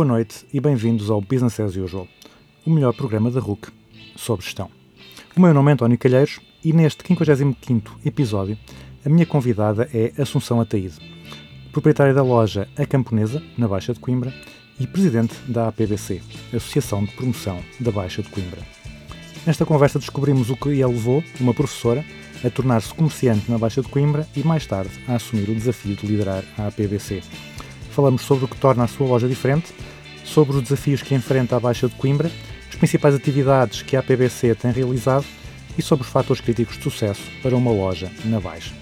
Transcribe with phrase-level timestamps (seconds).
[0.00, 2.08] Boa noite e bem-vindos ao Business as Usual,
[2.64, 3.68] o melhor programa da RUC
[4.16, 4.70] sobre gestão.
[5.36, 8.56] O meu nome é António Calheiros e neste 55º episódio
[9.04, 10.96] a minha convidada é Assunção Ataíde,
[11.70, 14.32] proprietária da loja A Camponesa, na Baixa de Coimbra,
[14.80, 16.22] e presidente da APBC,
[16.54, 18.62] Associação de Promoção da Baixa de Coimbra.
[19.46, 22.02] Nesta conversa descobrimos o que a levou, uma professora,
[22.42, 26.06] a tornar-se comerciante na Baixa de Coimbra e mais tarde a assumir o desafio de
[26.06, 27.22] liderar a APBC.
[27.90, 29.72] Falamos sobre o que torna a sua loja diferente,
[30.24, 32.30] sobre os desafios que enfrenta a Baixa de Coimbra,
[32.68, 35.24] as principais atividades que a APBC tem realizado
[35.76, 38.74] e sobre os fatores críticos de sucesso para uma loja na Baixa.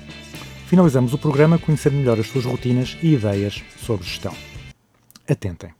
[0.66, 4.34] Finalizamos o programa conhecendo melhor as suas rotinas e ideias sobre gestão.
[5.26, 5.77] Atentem.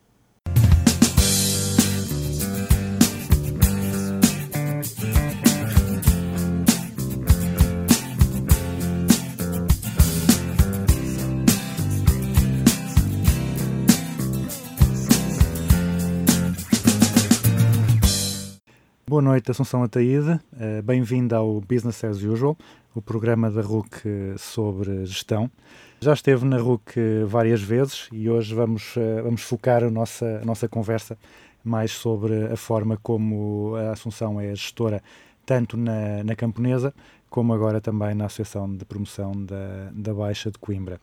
[19.09, 20.39] Boa noite, Assunção Ataíde.
[20.61, 22.55] Eh, Bem-vinda ao Business as Usual,
[22.95, 24.03] o programa da RUC
[24.37, 25.51] sobre gestão.
[25.99, 30.45] Já esteve na RUC várias vezes e hoje vamos, eh, vamos focar a nossa, a
[30.45, 31.17] nossa conversa
[31.65, 35.03] mais sobre a forma como a Assunção é gestora,
[35.47, 36.93] tanto na, na Camponesa
[37.31, 41.01] como agora também na Associação de Promoção da, da Baixa de Coimbra.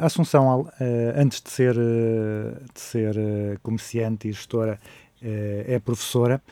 [0.00, 3.16] A Assunção, eh, antes de ser, de ser
[3.62, 4.80] comerciante e gestora,
[5.22, 6.42] é professora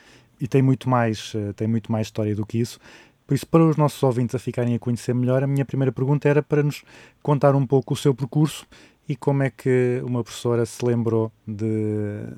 [0.44, 2.78] e tem muito mais eh, tem muito mais história do que isso.
[3.26, 6.28] Por isso, para os nossos ouvintes a ficarem a conhecer melhor, a minha primeira pergunta
[6.28, 6.84] era para nos
[7.22, 8.66] contar um pouco o seu percurso
[9.08, 11.66] e como é que uma professora se lembrou de,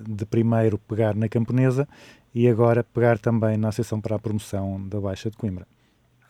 [0.08, 1.88] de primeiro pegar na camponesa
[2.32, 5.66] e agora pegar também na Associação para a Promoção da Baixa de Coimbra.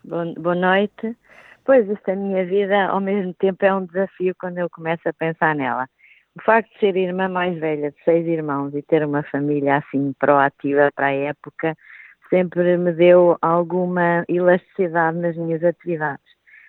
[0.02, 1.14] Boa noite.
[1.62, 5.54] Pois, esta minha vida, ao mesmo tempo, é um desafio quando eu começo a pensar
[5.54, 5.86] nela.
[6.36, 10.12] O facto de ser irmã mais velha de seis irmãos e ter uma família assim
[10.18, 11.74] proativa para a época
[12.28, 16.24] sempre me deu alguma elasticidade nas minhas atividades.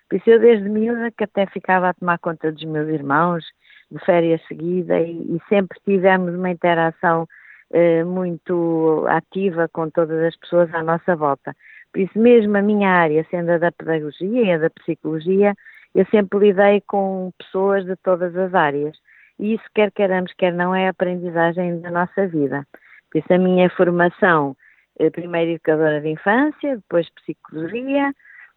[0.08, 3.44] Por isso, eu desde miúda que até ficava a tomar conta dos meus irmãos,
[3.90, 7.28] de férias seguida, e, e sempre tivemos uma interação
[7.70, 11.54] eh, muito ativa com todas as pessoas à nossa volta.
[11.92, 15.54] Por isso mesmo a minha área, sendo a da pedagogia e a da psicologia,
[15.94, 18.96] eu sempre lidei com pessoas de todas as áreas.
[19.38, 22.66] E isso, quer queiramos, quer não, é a aprendizagem da nossa vida.
[23.10, 24.56] Por isso a minha formação,
[24.98, 28.12] eh, primeiro educadora de infância, depois psicologia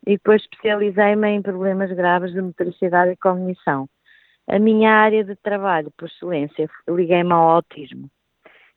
[0.06, 3.88] e depois especializei-me em problemas graves de motricidade e cognição.
[4.48, 8.10] A minha área de trabalho, por excelência, liguei-me ao autismo.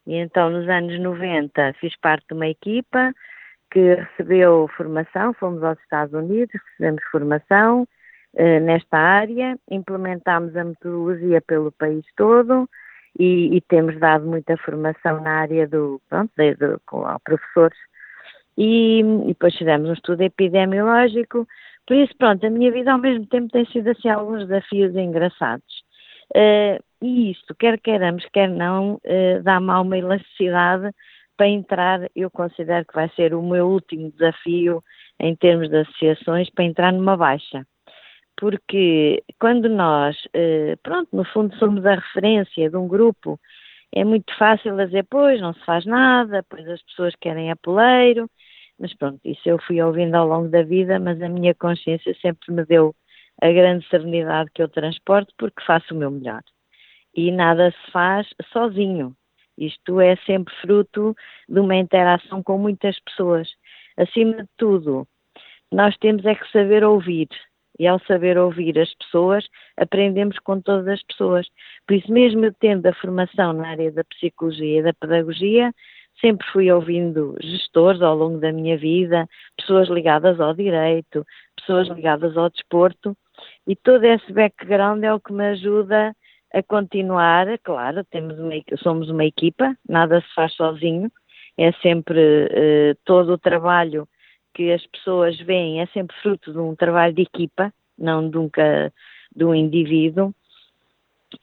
[0.07, 3.15] E então, nos anos 90, fiz parte de uma equipa
[3.71, 7.89] que recebeu formação, fomos aos Estados Unidos, recebemos formação
[8.37, 12.69] nesta área, implementámos a metodologia pelo país todo
[13.19, 16.77] e, e temos dado muita formação na área do, pronto, de, de,
[17.23, 17.79] professores.
[18.59, 21.47] E, e depois fizemos um estudo epidemiológico,
[21.87, 25.85] por isso, pronto, a minha vida ao mesmo tempo tem sido assim alguns desafios engraçados.
[26.35, 30.91] Eh, e isto, quer queiramos, quer não, eh, dá-me alguma elasticidade
[31.37, 34.83] para entrar, eu considero que vai ser o meu último desafio
[35.21, 37.67] em termos de associações, para entrar numa baixa.
[38.37, 43.39] Porque quando nós, eh, pronto, no fundo somos a referência de um grupo,
[43.95, 48.29] é muito fácil dizer, pois, não se faz nada, pois as pessoas querem apoleiro,
[48.79, 52.53] mas pronto, isso eu fui ouvindo ao longo da vida, mas a minha consciência sempre
[52.53, 52.95] me deu
[53.41, 56.43] a grande serenidade que eu transporto porque faço o meu melhor.
[57.15, 59.17] E nada se faz sozinho.
[59.57, 61.15] Isto é sempre fruto
[61.49, 63.49] de uma interação com muitas pessoas.
[63.97, 65.07] Acima de tudo,
[65.71, 67.29] nós temos é que saber ouvir.
[67.79, 71.47] E ao saber ouvir as pessoas, aprendemos com todas as pessoas.
[71.87, 75.73] Por isso, mesmo tendo a formação na área da psicologia e da pedagogia,
[76.21, 81.27] sempre fui ouvindo gestores ao longo da minha vida, pessoas ligadas ao direito,
[81.57, 83.17] pessoas ligadas ao desporto,
[83.67, 86.15] e todo esse background é o que me ajuda
[86.53, 87.47] a continuar.
[87.63, 91.11] Claro, temos uma, somos uma equipa, nada se faz sozinho,
[91.59, 94.09] é sempre eh, todo o trabalho
[94.55, 98.93] que as pessoas veem é sempre fruto de um trabalho de equipa, não nunca
[99.35, 100.33] do indivíduo.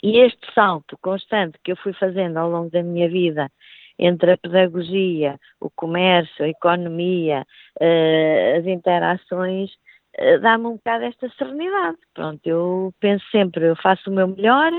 [0.02, 3.52] E este salto constante que eu fui fazendo ao longo da minha vida
[4.00, 7.46] entre a pedagogia, o comércio, a economia,
[7.80, 9.70] eh, as interações,
[10.14, 11.98] eh, dá-me um bocado esta serenidade.
[12.14, 14.72] Pronto, eu penso sempre, eu faço o meu melhor,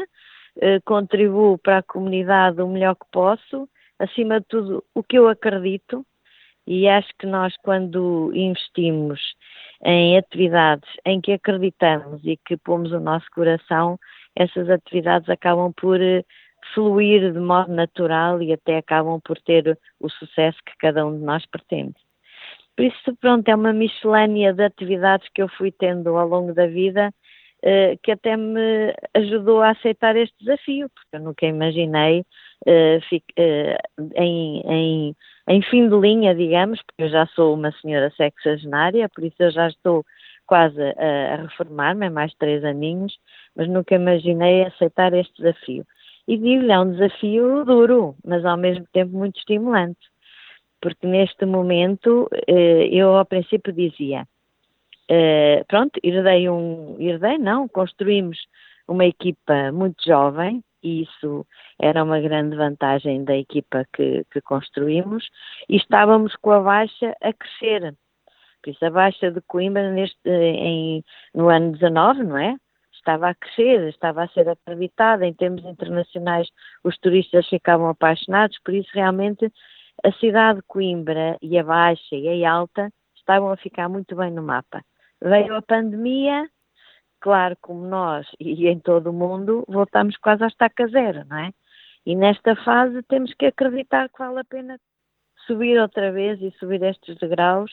[0.60, 3.68] eh, contribuo para a comunidade o melhor que posso,
[3.98, 6.04] acima de tudo o que eu acredito,
[6.66, 9.20] e acho que nós quando investimos
[9.84, 13.98] em atividades em que acreditamos e que pomos o nosso coração,
[14.36, 16.24] essas atividades acabam por eh,
[16.74, 21.24] fluir de modo natural e até acabam por ter o sucesso que cada um de
[21.24, 21.94] nós pretende.
[22.76, 26.66] Por isso, pronto, é uma miscelânea de atividades que eu fui tendo ao longo da
[26.66, 27.12] vida
[27.62, 32.24] eh, que até me ajudou a aceitar este desafio, porque eu nunca imaginei
[32.66, 32.98] eh,
[34.16, 35.16] em, em,
[35.48, 39.50] em fim de linha, digamos, porque eu já sou uma senhora sexagenária, por isso eu
[39.50, 40.04] já estou
[40.46, 43.16] quase a, a reformar-me, é mais três aninhos,
[43.56, 45.84] mas nunca imaginei aceitar este desafio.
[46.28, 50.00] E digo-lhe, é um desafio duro, mas ao mesmo tempo muito estimulante,
[50.80, 54.26] porque neste momento eh, eu ao princípio dizia,
[55.08, 58.38] eh, pronto, herdei um, herdei não, construímos
[58.86, 61.46] uma equipa muito jovem, e isso
[61.80, 65.28] era uma grande vantagem da equipa que, que construímos,
[65.68, 67.94] e estávamos com a Baixa a crescer.
[68.62, 72.56] Por isso a Baixa de Coimbra neste, em, no ano 19, não é?
[73.02, 76.48] estava a crescer, estava a ser acreditada em termos internacionais,
[76.84, 79.52] os turistas ficavam apaixonados, por isso realmente
[80.04, 84.30] a cidade de Coimbra e a Baixa e a Alta estavam a ficar muito bem
[84.30, 84.82] no mapa.
[85.20, 86.48] Veio a pandemia,
[87.22, 91.52] claro, como nós e em todo o mundo, voltamos quase à estaca zero, não é?
[92.04, 94.78] E nesta fase temos que acreditar que vale a pena
[95.46, 97.70] subir outra vez e subir estes degraus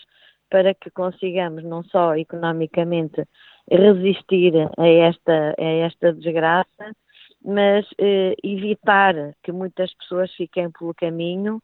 [0.52, 3.24] para que consigamos não só economicamente
[3.70, 6.96] resistir a esta, a esta desgraça,
[7.44, 11.62] mas eh, evitar que muitas pessoas fiquem pelo caminho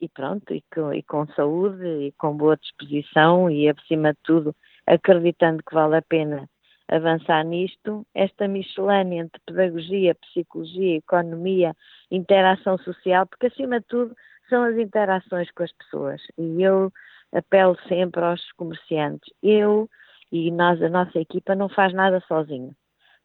[0.00, 4.56] e pronto, e com, e com, saúde e com boa disposição e acima de tudo
[4.86, 6.48] acreditando que vale a pena
[6.88, 11.74] avançar nisto, esta miscelânea entre pedagogia, psicologia, economia,
[12.10, 14.14] interação social, porque acima de tudo
[14.48, 16.22] são as interações com as pessoas.
[16.38, 16.90] E eu
[17.32, 19.88] apelo sempre aos comerciantes, eu
[20.32, 22.74] e nós, a nossa equipa, não faz nada sozinho.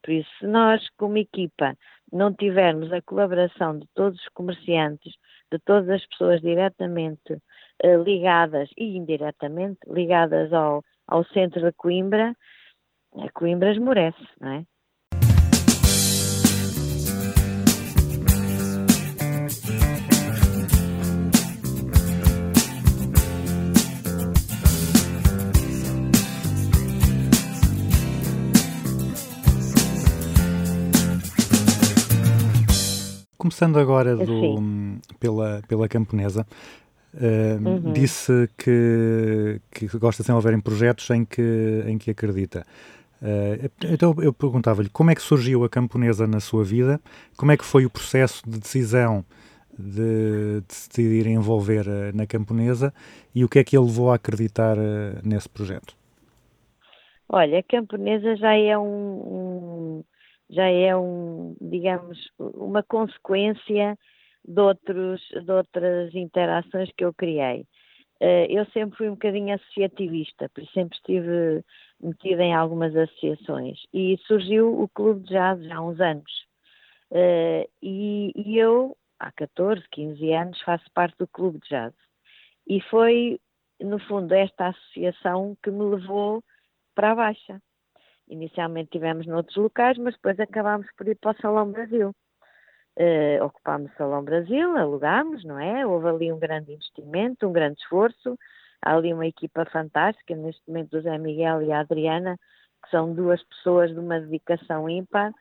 [0.02, 1.78] Por isso, se nós, como equipa,
[2.12, 5.14] não tivermos a colaboração de todos os comerciantes,
[5.50, 7.38] de todas as pessoas diretamente
[7.82, 12.36] eh, ligadas e indiretamente ligadas ao, ao centro de Coimbra,
[13.18, 14.66] a Coimbra esmorece, não é?
[33.38, 34.56] Começando agora do,
[35.20, 36.48] pela, pela camponesa,
[37.14, 37.92] uh, Uhum.
[37.92, 42.66] disse que, que gosta de se envolver em projetos em que, em que acredita.
[43.24, 47.02] Uh, então eu perguntava-lhe como é que surgiu a camponesa na sua vida,
[47.38, 49.26] como é que foi o processo de decisão
[49.80, 52.94] de, de se decidir envolver uh, na camponesa
[53.34, 55.96] e o que é que ele levou a acreditar uh, nesse projeto?
[57.30, 60.04] Olha, a camponesa já é um, um-
[60.50, 63.98] já é um, digamos, uma consequência
[64.46, 67.66] de, outros, de outras interações que eu criei.
[68.50, 71.64] Eu sempre fui um bocadinho associativista, por isso sempre estive
[72.04, 73.80] metida em algumas associações.
[73.94, 76.32] E surgiu o Clube de Jazz há uns anos.
[77.12, 81.94] Eh, e, e eu, há 14, 15 anos, faço parte do Clube de Jazz.
[82.68, 83.40] E foi,
[83.80, 86.44] no fundo, esta associação que me levou
[86.96, 87.62] para a Baixa.
[88.28, 92.14] Inicialmente tivemos noutros locais, mas depois acabámos por ir para o Salão Brasil.
[92.96, 95.86] Eh, ocupámos o Salão Brasil, alugámos, não é?
[95.86, 98.38] Houve ali um grande investimento, um grande esforço.
[98.86, 102.38] Há ali uma equipa fantástica, neste momento o Zé Miguel e a Adriana,
[102.84, 105.32] que são duas pessoas de uma dedicação ímpar.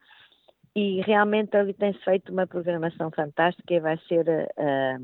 [0.75, 4.99] E realmente ali tem-se feito uma programação fantástica e vai ser a, a,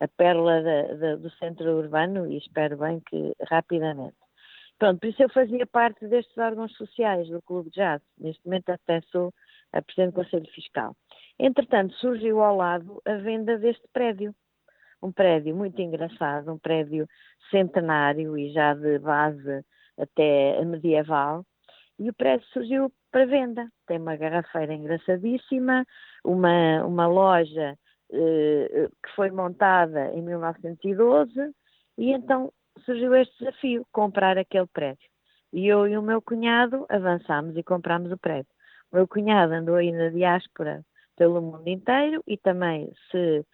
[0.00, 4.16] a pérola da- da- do centro urbano e espero bem que rapidamente.
[4.78, 8.02] Pronto, por isso eu fazia parte destes órgãos sociais do Clube de Jazz.
[8.18, 9.32] Neste momento até sou
[9.72, 10.96] a Presidente do Conselho Fiscal.
[11.38, 14.34] Entretanto, surgiu ao lado a venda deste prédio.
[15.02, 17.06] Um prédio muito engraçado, um prédio
[17.50, 19.64] centenário e já de base
[19.98, 21.44] até medieval.
[21.98, 23.68] E o prédio surgiu para venda.
[23.86, 25.84] Tem uma garrafeira engraçadíssima,
[26.24, 27.76] uma, uma loja
[28.12, 31.32] eh, que foi montada em 1912
[31.98, 32.52] e então
[32.84, 35.08] surgiu este desafio, comprar aquele prédio.
[35.52, 38.52] E eu e o meu cunhado avançámos e comprámos o prédio.
[38.92, 40.84] O meu cunhado andou aí na diáspora
[41.16, 43.44] pelo mundo inteiro e também se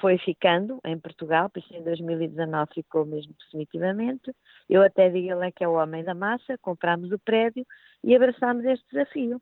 [0.00, 4.32] foi ficando em Portugal, por isso em 2019 ficou mesmo definitivamente.
[4.68, 7.66] Eu até digo ele é que é o homem da massa, comprámos o prédio
[8.04, 9.40] e abraçámos este desafio.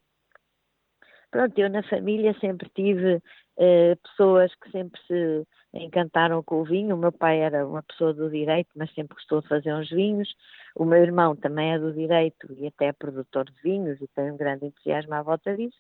[1.30, 3.21] Pronto, eu na família sempre tive
[3.59, 6.94] eh, pessoas que sempre se encantaram com o vinho.
[6.94, 10.33] O meu pai era uma pessoa do direito, mas sempre gostou de fazer uns vinhos.
[10.76, 14.30] O meu irmão também é do direito e até é produtor de vinhos e tem
[14.30, 15.76] um grande entusiasmo à volta disso.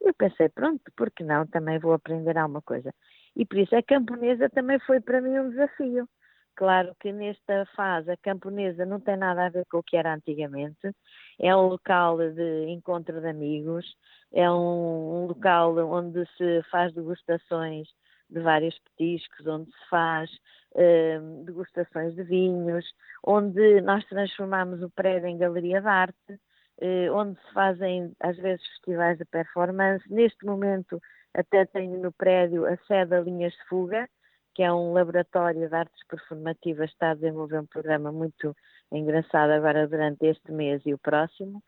[0.00, 1.46] Eu pensei, pronto, por que não?
[1.46, 2.94] Também vou aprender alguma coisa.
[3.38, 6.08] E por isso a camponesa também foi para mim um desafio.
[6.56, 10.12] Claro que nesta fase a camponesa não tem nada a ver com o que era
[10.12, 10.90] antigamente.
[11.38, 13.86] É um local de encontro de amigos,
[14.32, 17.86] é um, um local onde se faz degustações
[18.28, 20.28] de vários petiscos, onde se faz
[20.74, 22.84] eh, degustações de vinhos,
[23.24, 26.40] onde nós transformamos o prédio em galeria de arte,
[26.80, 30.04] eh, onde se fazem às vezes festivais de performance.
[30.12, 31.00] Neste momento
[31.34, 34.08] até tenho no prédio a sede da Linhas de Fuga,
[34.54, 38.56] que é um laboratório de artes performativas, está a desenvolver um programa muito
[38.90, 41.62] engraçado agora durante este mês e o próximo.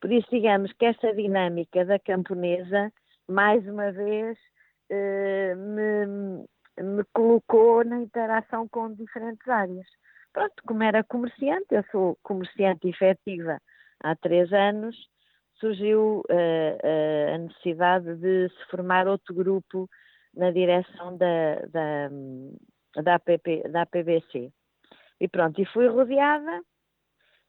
[0.00, 2.92] Por isso, digamos que essa dinâmica da camponesa,
[3.28, 4.36] mais uma vez,
[4.90, 6.44] eh, me,
[6.82, 9.86] me colocou na interação com diferentes áreas.
[10.32, 13.60] Pronto, como era comerciante, eu sou comerciante efetiva
[14.00, 14.96] há três anos,
[15.64, 19.88] surgiu eh, a necessidade de se formar outro grupo
[20.34, 22.10] na direção da, da,
[23.02, 24.52] da, APP, da APBC.
[25.20, 26.60] E pronto, e fui rodeada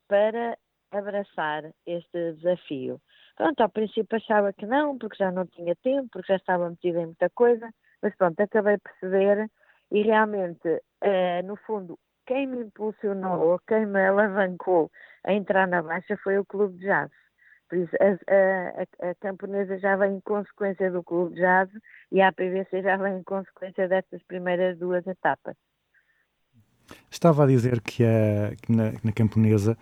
[0.07, 0.57] para
[0.91, 3.01] abraçar este desafio.
[3.35, 7.01] Pronto, ao princípio achava que não, porque já não tinha tempo, porque já estava metida
[7.01, 7.69] em muita coisa,
[8.01, 9.49] mas pronto, acabei por perceber
[9.91, 14.89] e realmente, eh, no fundo, quem me impulsionou, ou quem me alavancou
[15.25, 17.11] a entrar na baixa foi o Clube de Jazz.
[17.67, 21.69] Por isso, a, a, a camponesa já vem em consequência do Clube de Jazz
[22.11, 25.55] e a APVC já vem em consequência destas primeiras duas etapas.
[27.09, 29.75] Estava a dizer que, a, que na, na camponesa,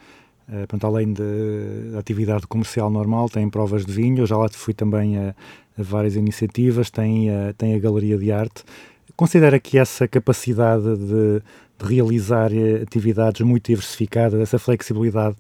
[0.47, 4.73] uh, portanto, além da atividade comercial normal, tem provas de vinho, eu já lá fui
[4.73, 5.35] também a,
[5.77, 8.63] várias iniciativas, tem, a, tem a galeria de arte.
[9.15, 11.41] Considera que essa capacidade de,
[11.77, 15.35] de realizar eh, atividades muito diversificadas, essa flexibilidade,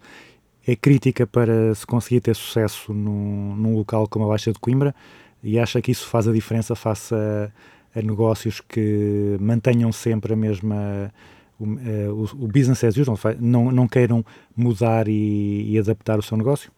[0.67, 4.95] é crítica para se conseguir ter sucesso num, num local como a Baixa de Coimbra
[5.43, 7.51] e acha que isso faz a diferença face a,
[7.97, 11.11] a negócios que mantenham sempre a mesma
[11.59, 14.23] o, eh, o, o business as usual, não, não queiram
[14.55, 16.71] mudar e, e adaptar o seu negócio?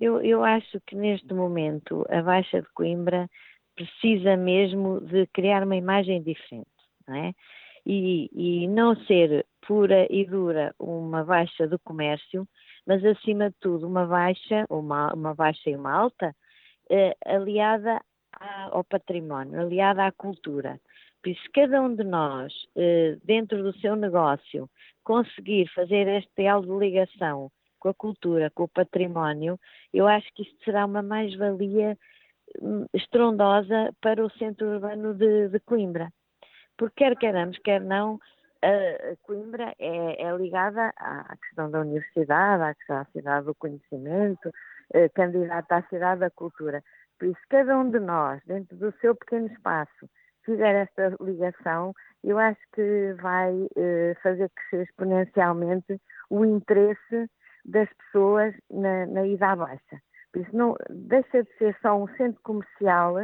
[0.00, 3.28] Eu, eu acho que neste momento a Baixa de Coimbra
[3.74, 6.66] precisa mesmo de criar uma imagem diferente,
[7.06, 7.32] não é?
[7.86, 12.46] E, e não ser pura e dura uma baixa do comércio,
[12.86, 16.34] mas acima de tudo uma baixa, uma, uma baixa e uma alta,
[16.90, 18.00] eh, aliada
[18.70, 20.80] ao património, aliada à cultura.
[21.22, 24.68] Por isso, cada um de nós, eh, dentro do seu negócio,
[25.04, 29.58] conseguir fazer este elo de ligação com a cultura, com o património,
[29.92, 31.96] eu acho que isto será uma mais-valia
[32.60, 36.12] hum, estrondosa para o centro urbano de, de Coimbra.
[36.76, 38.18] Porque quer queiramos, quer não,
[38.66, 44.50] a Coimbra é, é, ligada à questão da universidade, à questão da cidade do conhecimento,
[44.94, 46.82] eh, candidata à cidade da cultura.
[47.18, 50.08] Por isso, cada um de nós, dentro do seu pequeno espaço,
[50.44, 51.92] fizer esta ligação,
[52.22, 56.00] eu acho que vai eh, fazer crescer exponencialmente
[56.30, 57.28] o interesse
[57.64, 60.00] das pessoas na, na ida baixa.
[60.32, 63.16] Por isso, não, deixa de ser só um centro comercial,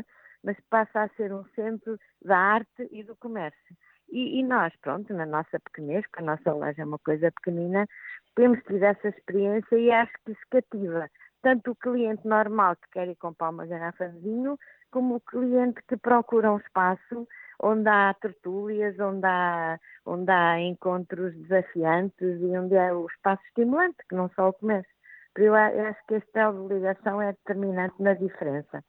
[0.42, 3.76] mas passa a ser um centro da arte e do comércio.
[4.10, 7.86] E, e, nós, pronto, na nossa pequenez, porque a nossa loja é uma coisa pequenina,
[8.34, 11.08] temos tido essa experiência e acho que isso cativa
[11.42, 14.58] tanto o cliente normal que quer ir comprar uma garrafa de vinho,
[14.90, 17.26] como o cliente que procura um espaço
[17.62, 23.96] onde há tertúlias, onde há, onde há encontros desafiantes e onde é o espaço estimulante,
[24.08, 24.92] que não só o comércio.
[25.36, 28.82] Eu acho que de ligação é determinante na diferença.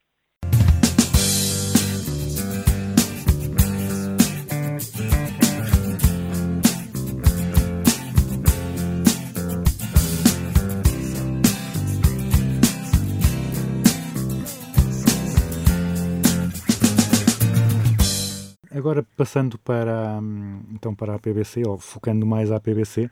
[18.79, 23.09] Agora passando para, hum, então para a PBC, ou focando mais à PBC, uh,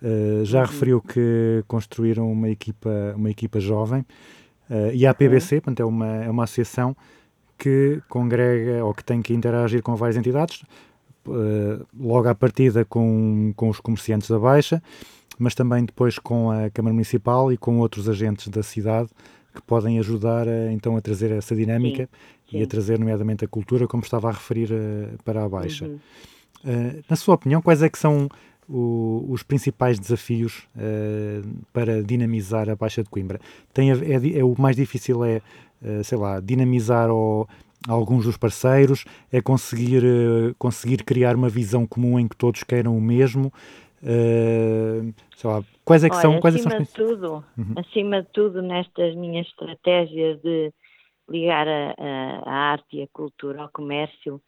[0.00, 0.66] eh, já uhum.
[0.66, 4.02] referiu que construíram uma equipa, uma equipa jovem
[4.70, 5.60] uh, e a PBC uhum.
[5.62, 6.96] portanto, é, uma, é uma associação
[7.58, 10.62] que congrega ou que tem que interagir com várias entidades,
[11.26, 14.80] uh, logo à partida com, com os comerciantes da Baixa,
[15.40, 19.10] mas também depois com a Câmara Municipal e com outros agentes da cidade
[19.54, 22.08] que podem ajudar a, então a trazer essa dinâmica
[22.50, 22.66] Sim, e a sim.
[22.68, 25.86] trazer nomeadamente a cultura, como estava a referir eh, para a Baixa.
[25.86, 25.98] Uhum.
[26.64, 28.28] Eh, na sua opinião, quais é que são
[28.68, 31.40] o- os principais desafios eh,
[31.72, 33.40] para dinamizar a Baixa de Coimbra?
[33.72, 35.40] Tem a- é, é o mais difícil é,
[35.82, 37.08] eh, sei lá, dinamizar
[37.88, 40.02] alguns dos parceiros, é conseguir,
[40.58, 43.50] conseguir criar uma visão comum em que todos queiram o mesmo.
[44.02, 47.44] Eh, sei lá, quais é que são, Olha, quais é são acima os de tudo,
[47.58, 47.74] Uhum.
[47.76, 50.72] acima de tudo nestas minhas estratégias de
[51.28, 54.40] ligar a, a- a arte e a cultura ao comércio,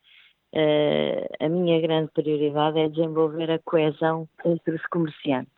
[0.54, 5.52] eh, a minha grande prioridade é desenvolver a coesão entre os comerciantes.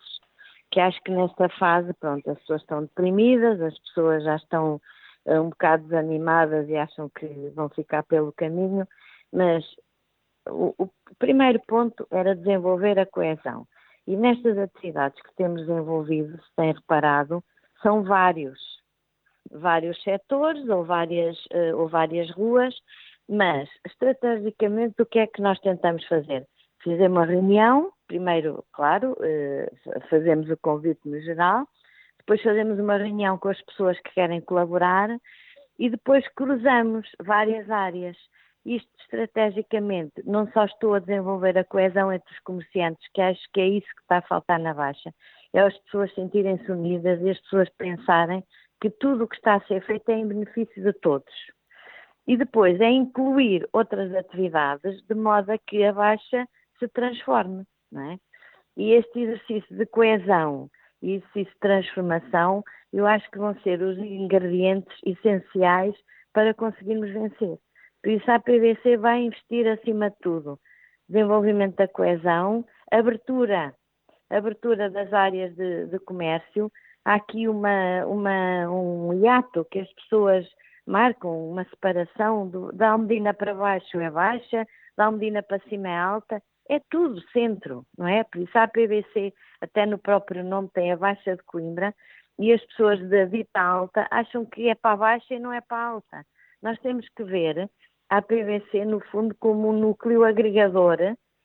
[0.70, 4.80] Que acho que nesta fase, pronto, as pessoas estão deprimidas, as pessoas já estão
[5.26, 8.86] eh, um bocado desanimadas e acham que vão ficar pelo caminho,
[9.32, 9.64] mas
[10.48, 13.66] o, o primeiro ponto era desenvolver a coesão.
[14.06, 17.42] E nestas atividades que temos desenvolvido, se tem reparado,
[17.82, 18.58] são vários,
[19.50, 22.75] vários setores ou várias, eh, ou várias ruas,
[23.28, 26.46] mas estrategicamente o que é que nós tentamos fazer?
[26.82, 29.73] Fazer uma reunião, primeiro, claro, eh,
[30.11, 31.66] fazemos o convite no geral,
[32.18, 35.11] depois fazemos uma reunião com as pessoas que querem colaborar
[35.78, 38.16] e depois cruzamos várias áreas.
[38.64, 43.61] Isto estrategicamente, não só estou a desenvolver a coesão entre os comerciantes, que acho que
[43.61, 45.12] é isso que está a faltar na Baixa,
[45.52, 48.42] é as pessoas sentirem-se unidas e as pessoas pensarem
[48.80, 51.33] que tudo o que está a ser feito é em benefício de todos.
[52.26, 58.12] E depois é incluir outras atividades de modo a que a Baixa se transforme, não
[58.12, 58.18] é?
[58.76, 60.71] E este exercício de coesão
[61.02, 65.94] e exercício de transformação, eu acho que vão ser os ingredientes essenciais
[66.33, 67.59] para conseguirmos vencer.
[68.04, 70.61] Por isso a PVC vai investir acima de tudo
[71.08, 73.75] desenvolvimento da coesão, abertura,
[74.28, 76.70] abertura das áreas de, de comércio.
[77.02, 80.46] Há aqui uma, uma, um hiato que as pessoas
[80.87, 84.66] marcam, uma separação do, da Almedina para baixo é baixa,
[84.98, 88.22] da Almedina para cima é alta, é tudo centro, não é?
[88.22, 91.94] Por isso a PVC, até no próprio nome, tem a Baixa de Coimbra
[92.38, 95.62] e as pessoas da dita alta acham que é para a baixa e não é
[95.62, 96.26] para a alta.
[96.62, 97.70] Nós temos que ver
[98.08, 100.98] a PVC, no fundo, como um núcleo agregador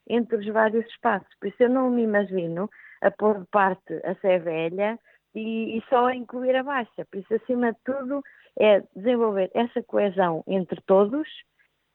[0.08, 1.30] entre os vários espaços.
[1.40, 2.70] Por isso eu não me imagino
[3.02, 5.00] a pôr de parte a Sé Velha
[5.36, 7.06] e, e só a incluir a Baixa.
[7.10, 8.22] Por isso, acima de tudo,
[8.60, 11.28] é desenvolver essa coesão entre todos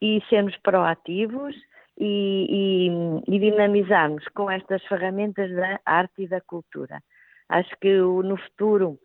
[0.01, 1.55] e sermos proativos
[1.99, 2.89] e,
[3.29, 7.01] e, e dinamizarmos com estas ferramentas da arte e da cultura.
[7.49, 8.99] Acho que no futuro,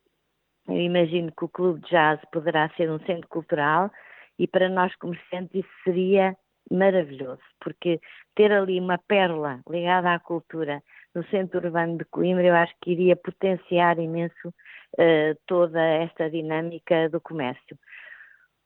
[0.67, 3.91] eu imagino que o Clube de Jazz poderá ser um centro cultural
[4.39, 6.35] e para nós comerciantes isso seria
[6.71, 7.99] maravilhoso, porque
[8.35, 10.81] ter ali uma pérola ligada à cultura
[11.13, 14.53] no centro urbano de Coimbra, eu acho que iria potenciar imenso
[14.97, 17.77] eh, toda esta dinâmica do comércio.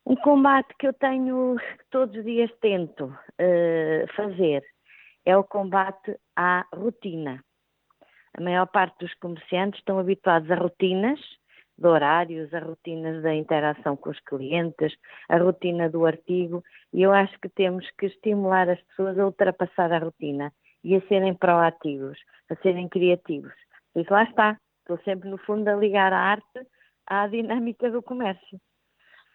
[0.06, 4.64] Um combate que eu tenho, que todos os dias tento eh, fazer,
[5.26, 7.42] é o combate à rotina.
[8.38, 11.20] A maior parte dos comerciantes estão habituados a rotinas
[11.78, 14.96] de horários, a rotinas da interação com os clientes,
[15.30, 19.92] a rotina do artigo, e eu acho que temos que estimular as pessoas a ultrapassar
[19.92, 20.52] a rotina
[20.84, 23.54] e a serem proativos, a serem criativos.
[23.94, 26.68] Por isso lá está, estou sempre no fundo a ligar a arte
[27.08, 28.60] à dinâmica do comércio.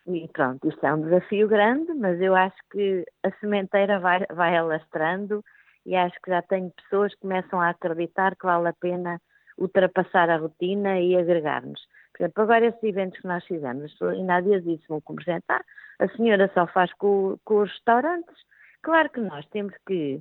[0.07, 4.57] E pronto, isto é um desafio grande, mas eu acho que a sementeira vai, vai
[4.57, 5.44] alastrando
[5.85, 9.20] e acho que já tenho pessoas que começam a acreditar que vale a pena
[9.58, 11.80] ultrapassar a rotina e agregar-nos.
[12.12, 15.62] Por exemplo, agora esses eventos que nós fizemos, ainda há dias disse um comerciante, ah,
[15.98, 18.36] a senhora só faz com, com os restaurantes.
[18.82, 20.20] Claro que nós temos que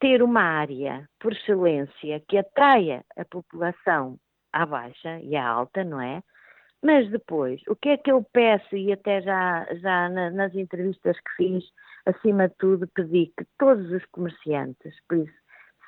[0.00, 4.18] ter uma área, por excelência, que atraia a população
[4.52, 6.22] à baixa e à alta, não é?
[6.82, 11.16] Mas depois, o que é que eu peço, e até já, já na- nas entrevistas
[11.18, 11.64] que fiz,
[12.06, 15.34] acima de tudo, pedi que todos os comerciantes, por isso,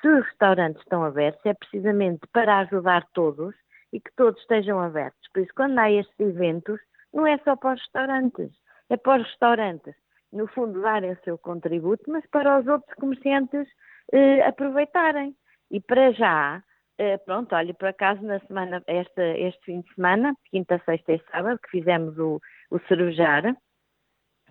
[0.01, 3.55] se os restaurantes estão abertos, é precisamente para ajudar todos
[3.93, 5.29] e que todos estejam abertos.
[5.33, 6.79] Por isso, quando há estes eventos,
[7.13, 8.51] não é só para os restaurantes,
[8.89, 9.95] é para os restaurantes,
[10.31, 13.67] no fundo, darem o seu contributo, mas para os outros comerciantes
[14.11, 15.35] eh, aproveitarem.
[15.69, 16.63] E para já,
[16.97, 21.21] eh, pronto, olha, por acaso na semana, esta, este fim de semana, quinta, sexta e
[21.31, 23.55] sábado, que fizemos o, o cerujar,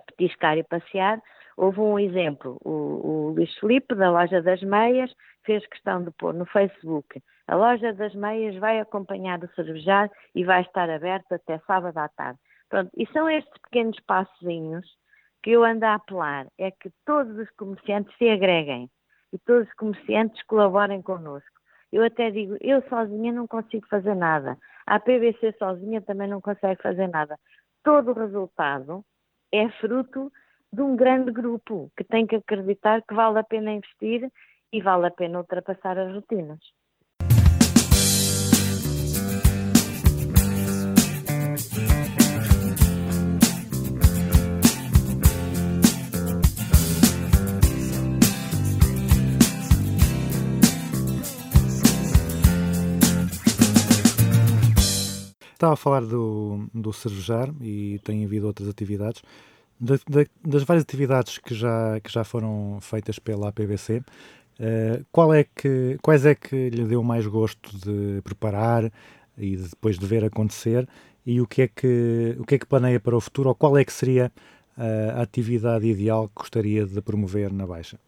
[0.06, 1.20] petiscar e passear,
[1.60, 5.12] houve um exemplo, o, o Luís Felipe, da loja das meias,
[5.44, 10.42] fez questão de pôr no Facebook, a loja das meias vai acompanhar o cerujar e
[10.42, 12.38] vai estar aberta até sábado à tarde.
[12.70, 14.86] Pronto, e são estes pequenos passozinhos
[15.42, 18.88] que eu ando a apelar, é que todos os comerciantes se agreguem
[19.30, 21.60] e todos os comerciantes colaborem connosco.
[21.92, 24.56] Eu até digo, eu sozinha não consigo fazer nada.
[24.86, 27.36] A PVC sozinha também não consegue fazer nada.
[27.84, 29.04] Todo o resultado
[29.52, 30.32] é fruto
[30.72, 34.30] de um grande grupo que tem que acreditar que vale a pena investir
[34.72, 36.60] e vale a pena ultrapassar as rotinas.
[55.52, 59.22] Estava a falar do, do cervejar e tem havido outras atividades.
[59.80, 64.02] Da- da- das várias atividades que já, que já foram feitas pela APBC,
[64.58, 68.84] eh, qual é que, quais é que lhe deu mais gosto de preparar
[69.38, 70.86] e de- depois de ver acontecer?
[71.24, 73.48] E o que, é que, o que é que planeia para o futuro?
[73.50, 74.30] Ou qual é que seria
[74.78, 77.98] eh, a atividade ideal que gostaria de promover na Baixa?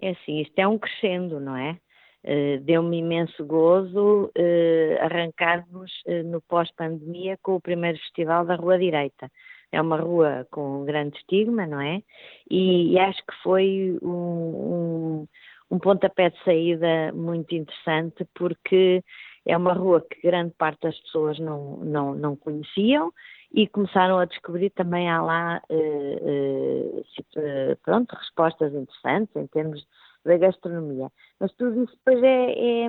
[0.00, 1.78] É assim, isto é um crescendo, não é?
[2.24, 8.78] Eh, Deu-me imenso gozo eh, arrancarmos eh, no pós-pandemia com o primeiro festival da Rua
[8.78, 9.30] Direita.
[9.72, 12.02] É uma rua com um grande estigma, não é?
[12.50, 15.28] E, e acho que foi um, um,
[15.70, 19.02] um pontapé de saída muito interessante porque
[19.46, 23.12] é uma rua que grande parte das pessoas não, não, não conheciam
[23.52, 27.02] e começaram a descobrir também há lá eh, eh,
[27.36, 29.86] eh, pronto, respostas interessantes em termos
[30.24, 31.10] da gastronomia.
[31.40, 32.88] Mas tudo isso depois é, é,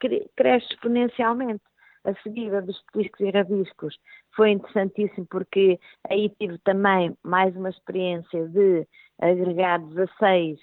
[0.00, 1.62] cre- cresce exponencialmente.
[2.04, 3.96] A seguida dos petiscos e rabiscos
[4.34, 8.86] foi interessantíssimo porque aí tive também mais uma experiência de
[9.20, 10.58] agregar 16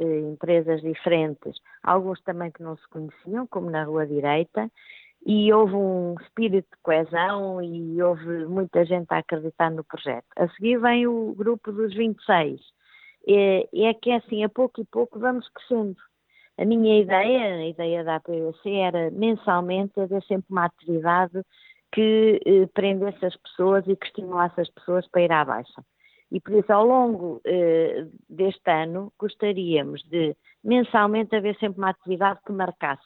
[0.00, 4.70] eh, empresas diferentes, alguns também que não se conheciam, como na Rua Direita,
[5.26, 10.26] e houve um espírito de coesão e houve muita gente a acreditar no projeto.
[10.36, 12.60] A seguir vem o grupo dos 26.
[13.26, 15.96] É, é que é assim, a pouco e pouco vamos crescendo.
[16.58, 21.42] A minha ideia, a ideia da APVC era mensalmente haver sempre uma atividade
[21.92, 25.84] que eh, prendesse as pessoas e que estimulasse as pessoas para ir à baixa.
[26.32, 32.40] E por isso, ao longo eh, deste ano, gostaríamos de mensalmente haver sempre uma atividade
[32.44, 33.02] que marcasse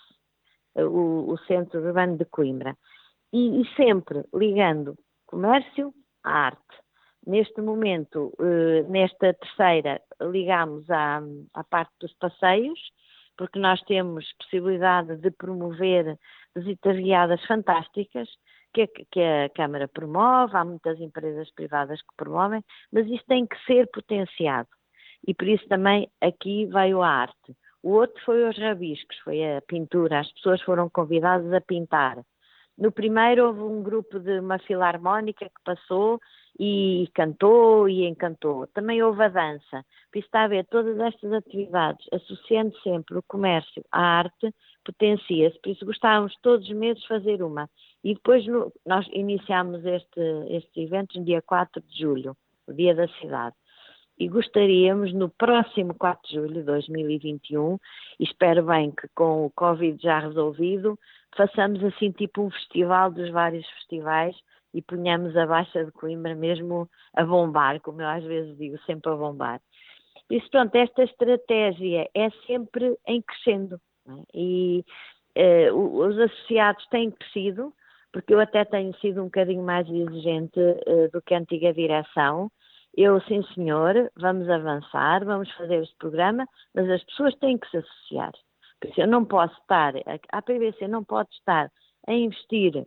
[0.75, 2.75] eh, o, o centro urbano de Coimbra.
[3.33, 5.93] E, e sempre ligando comércio
[6.25, 6.77] à arte.
[7.27, 11.23] Neste momento, eh, nesta terceira, ligamos à,
[11.55, 12.81] à parte dos passeios,
[13.37, 16.19] porque nós temos possibilidade de promover
[16.55, 18.29] visitas guiadas fantásticas,
[18.73, 23.47] que a, que a Câmara promove, há muitas empresas privadas que promovem, mas isto tem
[23.47, 24.69] que ser potenciado.
[25.27, 27.57] E por isso também aqui veio a arte.
[27.83, 32.23] O outro foi os rabiscos, foi a pintura, as pessoas foram convidadas a pintar.
[32.79, 36.19] No primeiro houve um grupo de uma filarmónica que passou
[36.59, 38.67] e cantou e encantou.
[38.69, 39.85] Também houve a dança.
[40.11, 45.59] Por isso está a ver, todas estas atividades, associando sempre o comércio à arte, potencia-se.
[45.61, 47.69] Por isso gostávamos todos os meses fazer uma.
[48.05, 52.37] E depois no- nós iniciámos este, este evento no dia 4 de julho,
[52.67, 53.57] o dia da cidade.
[54.19, 57.79] E gostaríamos, no próximo 4 de julho de 2021,
[58.21, 60.99] e espero bem que com o Covid já resolvido,
[61.35, 64.37] façamos assim tipo um festival dos vários festivais
[64.75, 69.11] e ponhamos a Baixa de Coimbra mesmo a bombar, como eu às vezes digo, sempre
[69.13, 69.61] a bombar.
[70.31, 73.81] Isso, pronto, esta estratégia é sempre em crescendo.
[74.09, 74.13] é?
[74.35, 74.85] E
[75.35, 77.73] eh, os associados têm crescido,
[78.13, 82.51] porque eu até tenho sido um bocadinho mais exigente eh, do que a antiga direção.
[82.97, 87.79] Eu, sim senhor, vamos avançar, vamos fazer este programa, mas as pessoas têm que se
[87.79, 88.33] associar.
[88.81, 89.95] Por isso eu não posso estar,
[90.33, 91.71] a PVC não pode estar
[92.07, 92.87] a investir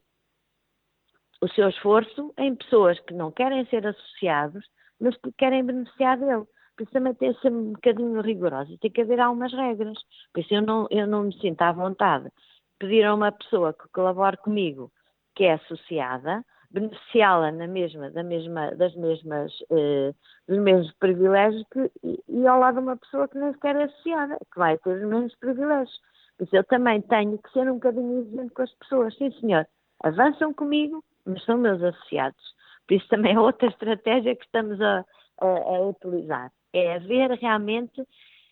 [1.46, 4.66] o seu esforço em pessoas que não querem ser associados,
[5.00, 6.46] mas que querem beneficiar dele.
[6.76, 9.98] Por isso também tem que ser um bocadinho rigoroso e tem que haver algumas regras.
[10.34, 12.32] Por isso eu não, eu não me sinto à vontade de
[12.80, 14.92] pedir a uma pessoa que colabore comigo,
[15.36, 20.14] que é associada, beneficiá-la na mesma, da mesma, das mesmas, eh,
[20.48, 23.84] dos mesmos privilégios que, e, e ao lado de uma pessoa que nem sequer é
[23.84, 25.98] associada, que vai ter os mesmos privilégios.
[26.38, 29.16] Por isso eu também tenho que ser um bocadinho exigente com as pessoas.
[29.16, 29.66] Sim, senhor,
[30.04, 32.42] avançam comigo, mas são meus associados.
[32.88, 35.06] Por isso também é outra estratégia que estamos a,
[35.40, 36.52] a, a utilizar.
[36.74, 38.04] É haver realmente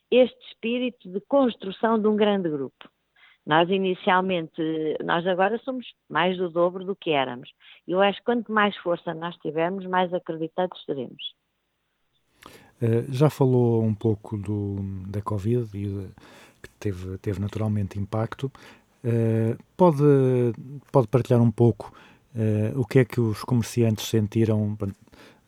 [0.10, 2.90] este espírito de construção de um grande grupo.
[3.46, 4.62] Nós inicialmente,
[5.04, 7.50] nós agora somos mais do dobro do que éramos.
[7.86, 11.22] Eu acho que quanto mais força nós tivermos, mais acreditados seremos.
[12.82, 14.78] Eh, já falou um pouco do,
[15.10, 16.10] da Covid e
[16.62, 18.50] que teve, teve naturalmente impacto.
[19.04, 20.04] Eh, pode,
[20.92, 21.94] pode partilhar um pouco
[22.36, 24.78] eh, o que é que os comerciantes sentiram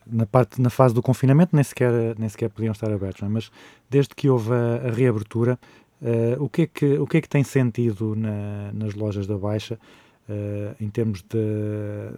[0.05, 3.27] na, parte, na fase do confinamento, nem sequer, nem sequer podiam estar abertos, é?
[3.27, 3.51] mas
[3.89, 5.59] desde que houve a, a reabertura,
[6.01, 9.37] eh, o, que é que, o que é que tem sentido na- nas lojas da
[9.37, 9.79] Baixa
[10.29, 11.37] uh, em termos de,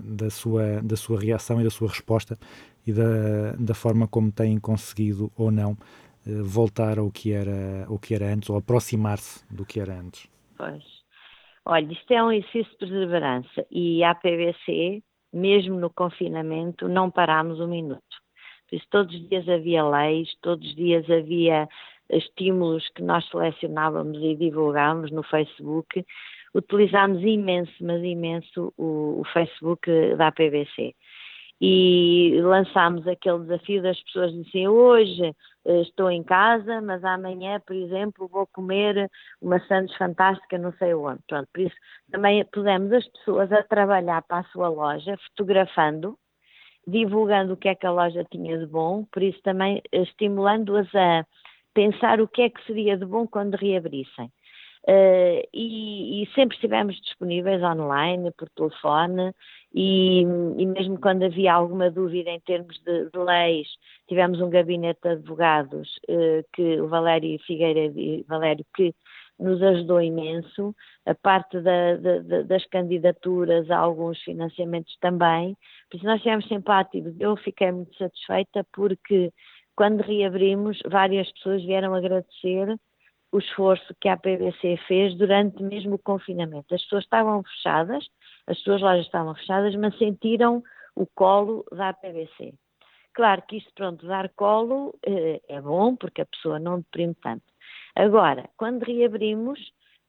[0.02, 2.38] da, sua, da sua reação e da sua resposta
[2.86, 5.72] e da, da forma como têm conseguido ou não
[6.26, 10.28] uh, voltar ao que, era, ao que era antes ou aproximar-se do que era antes.
[10.58, 10.97] Pois.
[11.70, 15.04] Olha, isto é um exercício de perseverança e a PVC,
[15.34, 18.02] mesmo no confinamento, não parámos um minuto.
[18.70, 21.68] Por isso, todos os dias havia leis, todos os dias havia
[22.10, 26.06] estímulos que nós selecionávamos e divulgávamos no Facebook.
[26.56, 30.96] Utilizámos imenso, mas imenso o, o Facebook da PVC
[31.60, 37.76] e lançámos aquele desafio das pessoas dizerem hoje eh, estou em casa, mas amanhã, por
[37.76, 39.10] exemplo, vou comer
[39.42, 41.20] uma sandes fantástica não sei onde.
[41.28, 41.76] Pronto, por isso
[42.12, 46.18] também pusemos as pessoas a trabalhar para a sua loja, fotografando,
[46.86, 51.26] divulgando o que é que a loja tinha de bom, por isso também estimulando-as a
[51.74, 54.32] pensar o que é que seria de bom quando reabrissem.
[54.90, 59.34] Uh, e, e, sempre estivemos disponíveis online, por telefone,
[59.76, 63.68] e, e, mesmo quando havia alguma dúvida em termos de, de leis,
[64.08, 67.94] tivemos um gabinete de advogados, uh, que o Valério Figueira
[68.30, 68.96] Valério, que
[69.38, 70.74] nos ajudou imenso,
[71.06, 75.58] a parte da, da, das candidaturas alguns financiamentos também,
[75.90, 77.14] por isso nós estivemos sempre ativos.
[77.20, 79.34] Eu fiquei muito satisfeita porque
[79.76, 82.80] quando reabrimos, várias pessoas vieram agradecer
[83.32, 86.74] o esforço que a PBC fez durante mesmo o confinamento.
[86.74, 88.06] As pessoas estavam fechadas,
[88.48, 90.64] as suas lojas estavam fechadas, mas sentiram
[90.96, 92.54] o colo da PBC.
[93.14, 97.44] Claro que isto, pronto, dar colo eh, é bom, porque a pessoa não deprime tanto.
[97.96, 99.60] Agora, quando reabrimos,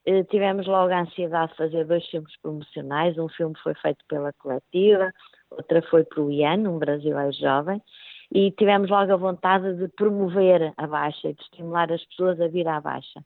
[0.05, 3.19] eh, tivemos logo a ansiedade de fazer dois filmes promocionais.
[3.19, 5.11] Um filme foi feito pela coletiva,
[5.51, 7.83] outra foi para o Ian, um brasileiro jovem,
[8.33, 12.49] e tivemos logo a vontade de promover a Baixa e de estimular as pessoas a
[12.49, 13.21] vir à Baixa.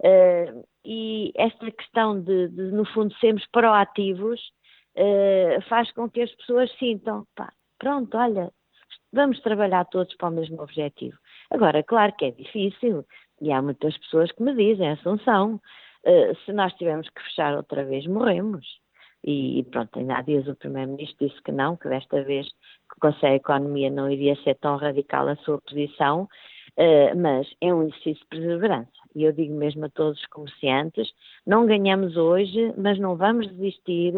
[0.00, 4.40] Uh, e esta questão de, de, no fundo, sermos proativos
[4.96, 8.50] uh, faz com que as pessoas sintam, pá, pronto, olha,
[9.12, 11.16] vamos trabalhar todos para o mesmo objetivo.
[11.50, 13.04] Agora, claro que é difícil,
[13.40, 15.60] e há muitas pessoas que me dizem, Assunção,
[16.04, 18.66] uh, se nós tivermos que fechar outra vez, morremos.
[19.24, 22.48] E pronto, ainda há dias o Primeiro-Ministro disse que não, que desta vez
[23.00, 26.28] com a economia não iria ser tão radical a sua posição,
[26.76, 28.90] uh, mas é um exercício de perseverança.
[29.14, 31.10] E eu digo mesmo a todos os comerciantes,
[31.46, 34.12] não ganhamos hoje, mas não vamos desistir,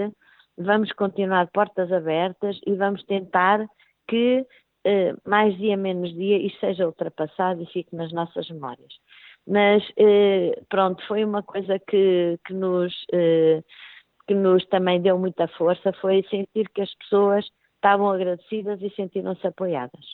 [0.59, 3.66] vamos continuar portas abertas e vamos tentar
[4.09, 4.44] que
[4.87, 8.92] uh, mais dia menos dia isto seja ultrapassado e fique nas nossas memórias.
[9.46, 12.94] Mas uh, pronto, foi uma coisa que, que nos
[14.26, 17.44] que nos também deu muita força foi sentir que as pessoas
[17.81, 20.05] estavam agradecidas e sentiram-se apoiadas.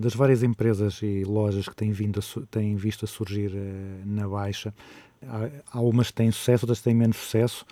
[0.00, 4.28] das várias empresas e lojas que têm, vindo a, têm visto a surgir uh, na
[4.28, 4.72] Baixa,
[5.22, 7.66] há, há umas que têm sucesso, outras têm menos sucesso.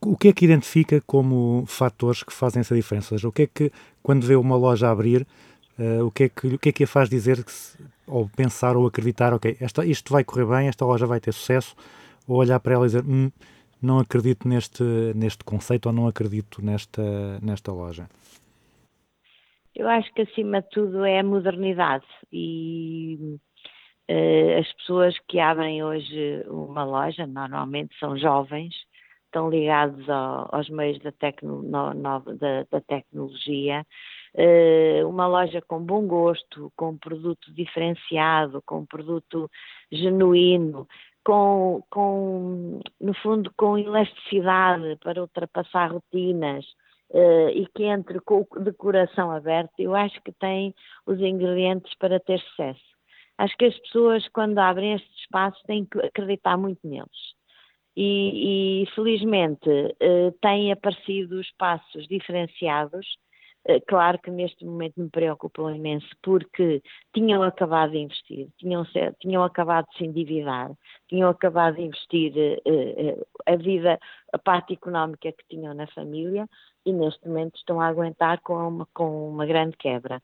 [0.00, 3.14] O que é que identifica como fatores que fazem essa diferença?
[3.14, 5.26] Ou seja, o que é que, quando vê uma loja abrir,
[5.78, 8.28] uh, o, que é que, o que é que a faz dizer, que se, ou
[8.28, 11.74] pensar ou acreditar, ok, esta, isto vai correr bem, esta loja vai ter sucesso,
[12.26, 13.30] ou olhar para ela e dizer, hum,
[13.82, 14.82] não acredito neste,
[15.14, 18.08] neste conceito ou não acredito nesta, nesta loja?
[19.74, 23.38] Eu acho que acima de tudo é a modernidade e
[24.10, 28.74] uh, as pessoas que abrem hoje uma loja normalmente são jovens,
[29.28, 33.86] estão ligados ao, aos meios da, tecno, no, no, da, da tecnologia.
[34.34, 39.50] Uh, uma loja com bom gosto, com um produto diferenciado, com um produto
[39.90, 40.86] genuíno,
[41.24, 46.64] com, com, no fundo, com elasticidade para ultrapassar rotinas,
[47.10, 50.74] uh, e que entre com de coração aberto, eu acho que tem
[51.06, 52.98] os ingredientes para ter sucesso.
[53.38, 57.37] Acho que as pessoas, quando abrem estes espaços, têm que acreditar muito neles.
[58.00, 63.06] E, e felizmente uh, têm aparecido espaços diferenciados
[63.68, 66.82] eh, claro que neste momento me preocupam imenso porque
[67.12, 68.86] tinham acabado de investir, tinham,
[69.20, 70.70] tinham acabado de se endividar,
[71.06, 73.98] tinham acabado de investir uh, uh, a vida,
[74.32, 76.48] a parte económica que tinham na família
[76.86, 80.22] e neste momento estão a aguentar com uma, com uma grande quebra.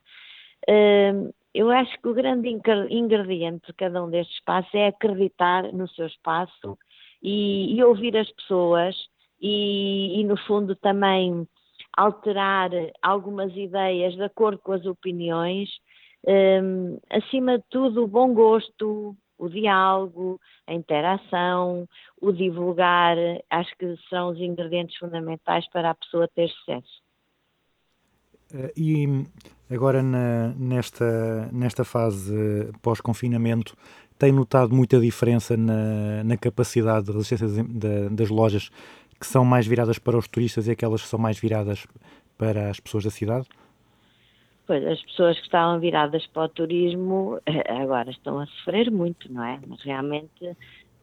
[0.67, 5.87] Uh, eu acho que o grande ingrediente de cada um destes espaços é acreditar no
[5.89, 6.79] seu espaço
[7.25, 8.95] e, e ouvir as pessoas
[9.41, 11.49] e, e, no fundo, também
[11.97, 12.71] alterar
[13.03, 15.71] algumas ideias de acordo com as opiniões.
[16.27, 21.89] Um, acima de tudo, o bom gosto, o diálogo, a interação,
[22.21, 23.17] o divulgar,
[23.51, 27.03] acho que são os ingredientes fundamentais para a pessoa ter sucesso.
[28.55, 29.07] Eh, E
[29.71, 33.75] agora na- nesta, nesta fase pós-confinamento,
[34.25, 38.71] tem notado muita diferença na, na capacidade de resistência da- das lojas
[39.21, 41.87] que são mais viradas para os turistas e aquelas que são mais viradas
[42.39, 43.47] para as pessoas da cidade?
[44.67, 49.31] Pois, as pessoas que estavam viradas para o turismo eh, agora estão a sofrer muito,
[49.33, 49.61] não é?
[49.67, 50.57] Mas realmente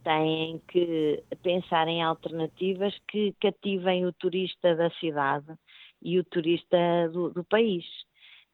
[0.04, 5.46] têm que pensar em alternativas que cativem o turista da cidade
[6.02, 6.78] e o turista
[7.14, 7.86] do, do país.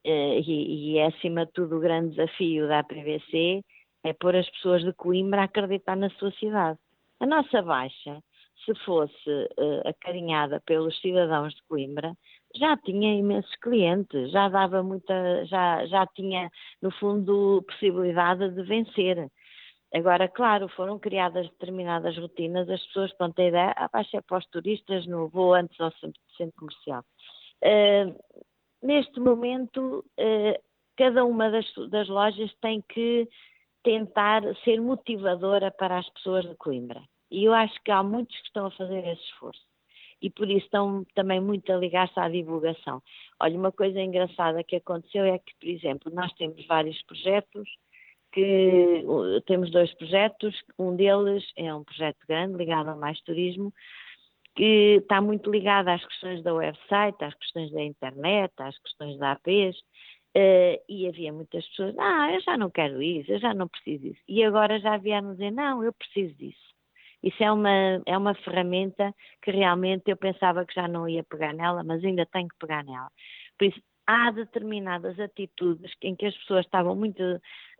[0.04, 3.64] Eh, E, e é, acima de tudo, o grande desafio da APVC
[4.08, 6.80] é pôr as pessoas de Coimbra a acreditar na sua cidade.
[7.20, 8.22] A nossa baixa,
[8.66, 12.14] se fosse eh, acarinhada pelos cidadãos de Coimbra,
[12.56, 16.50] já tinha imensos clientes, já dava muita, já, já tinha,
[16.82, 19.30] no fundo, possibilidade de vencer.
[19.94, 24.38] Agora, claro, foram criadas determinadas rotinas, as pessoas estão a ideia, ah, vai ser para
[24.38, 27.04] os turistas, não vou antes ao centro, centro comercial.
[27.62, 28.14] Eh,
[28.84, 30.60] neste momento, eh,
[30.98, 33.28] cada uma das, das lojas tem que
[33.88, 37.02] tentar ser motivadora para as pessoas de Coimbra.
[37.32, 39.62] E eu acho que há muitos que estão a fazer esse esforço.
[40.22, 43.02] E por isso estão também muito a ligar-se à divulgação.
[43.40, 47.70] Olha, uma coisa engraçada que aconteceu é que, por exemplo, nós temos vários projetos,
[48.34, 49.06] que
[49.46, 53.74] temos dois projetos, um deles é um projeto grande ligado ao mais turismo,
[54.54, 59.32] que está muito ligado às questões da website, às questões da internet, às questões da
[59.32, 59.78] APs,
[60.40, 64.04] eh, e havia muitas pessoas, ah, eu já não quero isso, eu já não preciso
[64.04, 64.22] disso.
[64.28, 66.68] E agora já vieram dizer, não, eu preciso disso.
[67.24, 67.72] Isso é uma,
[68.06, 72.24] é uma ferramenta que realmente eu pensava que já não ia pegar nela, mas ainda
[72.28, 73.10] tenho que pegar nela.
[73.58, 77.24] Por isso, há determinadas atitudes em que as pessoas estavam muito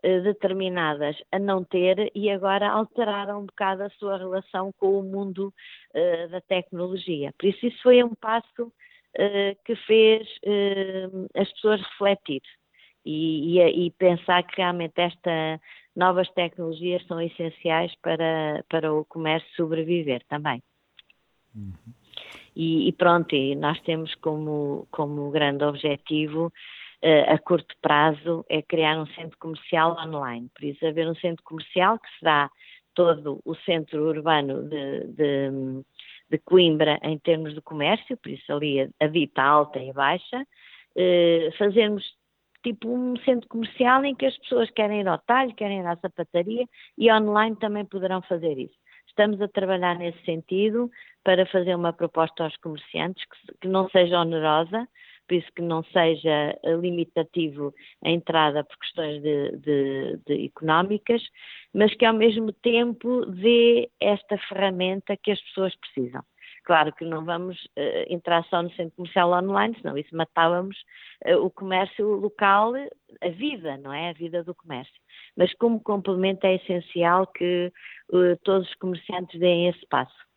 [0.02, 5.02] eh, determinadas a não ter e agora alteraram um bocado a sua relação com o
[5.04, 5.54] mundo
[5.94, 7.32] eh, da tecnologia.
[7.38, 8.72] Por isso, isso foi um passo
[9.64, 12.42] que fez eh, as pessoas refletir
[13.04, 15.60] e, e- e pensar que realmente estas
[15.96, 20.62] novas tecnologias são essenciais para, para o comércio sobreviver também.
[22.54, 26.52] E, e pronto, nós temos como, como grande objetivo
[27.00, 30.48] eh, a curto prazo é criar um centro comercial online.
[30.54, 32.50] Por isso, haver um centro comercial que será
[32.94, 35.50] todo o centro urbano de, de,
[36.30, 40.46] de Coimbra em termos de comércio, por isso ali a, a dita alta e baixa,
[40.96, 42.04] eh, fazermos
[42.62, 45.96] tipo um centro comercial em que as pessoas querem ir ao talho, querem ir à
[45.96, 48.74] sapataria e online também poderão fazer isso.
[49.06, 50.90] Estamos a trabalhar nesse sentido
[51.24, 54.86] para fazer uma proposta aos comerciantes que, que não seja onerosa,
[55.36, 56.30] isso que não seja
[56.62, 61.22] eh, limitativo a entrada por questões de, de- de económicas,
[61.74, 66.22] mas que ao mesmo tempo dê esta ferramenta que as pessoas precisam.
[66.64, 70.76] Claro que não vamos eh, entrar só no centro comercial online, senão isso matávamos
[71.24, 72.74] eh, o comércio local,
[73.22, 74.10] a vida, não é?
[74.10, 74.92] A vida do comércio.
[75.36, 77.72] Mas como complemento é essencial que
[78.12, 80.27] eh, todos os comerciantes deem esse passo.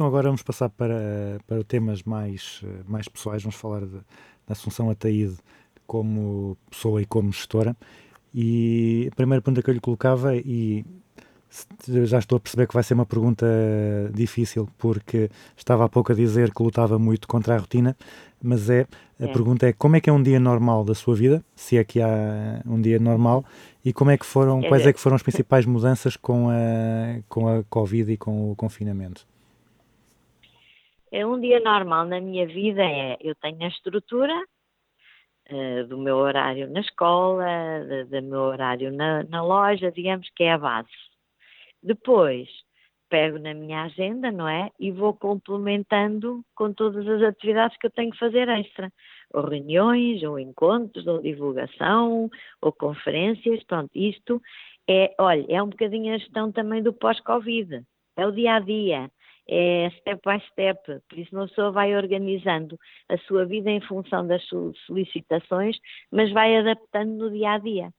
[0.00, 3.42] Então agora vamos passar para, para temas mais, mais pessoais.
[3.42, 4.00] Vamos falar de-
[4.46, 5.36] da Assunção Ataíde
[5.86, 7.76] como pessoa e como gestora.
[8.34, 10.86] E a primeira pergunta que eu lhe colocava, e
[12.06, 13.44] já estou a perceber que vai ser uma pergunta
[14.14, 17.94] difícil, porque estava há pouco a dizer que lutava muito contra a rotina,
[18.42, 18.86] mas é,
[19.20, 19.28] a É.
[19.28, 22.00] pergunta é como é que é um dia normal da sua vida, se é que
[22.00, 23.44] há um dia normal,
[23.84, 27.46] e como é que foram, quais é que foram as principais mudanças com a, com
[27.48, 29.28] a Covid e com o confinamento?
[31.12, 34.34] É um dia normal na minha vida é eu tenho a estrutura
[35.46, 37.44] eh, do meu horário na escola,
[37.88, 40.88] de- do meu horário na, na loja, digamos que é a base.
[41.82, 42.48] Depois
[43.08, 44.70] pego na minha agenda, não é?
[44.78, 48.92] E vou complementando com todas as atividades que eu tenho que fazer extra.
[49.34, 52.30] Ou reuniões, ou encontros, ou divulgação,
[52.62, 54.40] ou conferências, pronto, isto
[54.88, 57.82] é, olha, é um bocadinho a gestão também do pós-Covid.
[58.16, 59.10] É o dia a dia
[59.50, 62.78] é step by step, por isso uma pessoa vai organizando
[63.08, 64.42] a sua vida em função das
[64.86, 65.76] solicitações,
[66.10, 67.90] mas vai adaptando no dia a dia.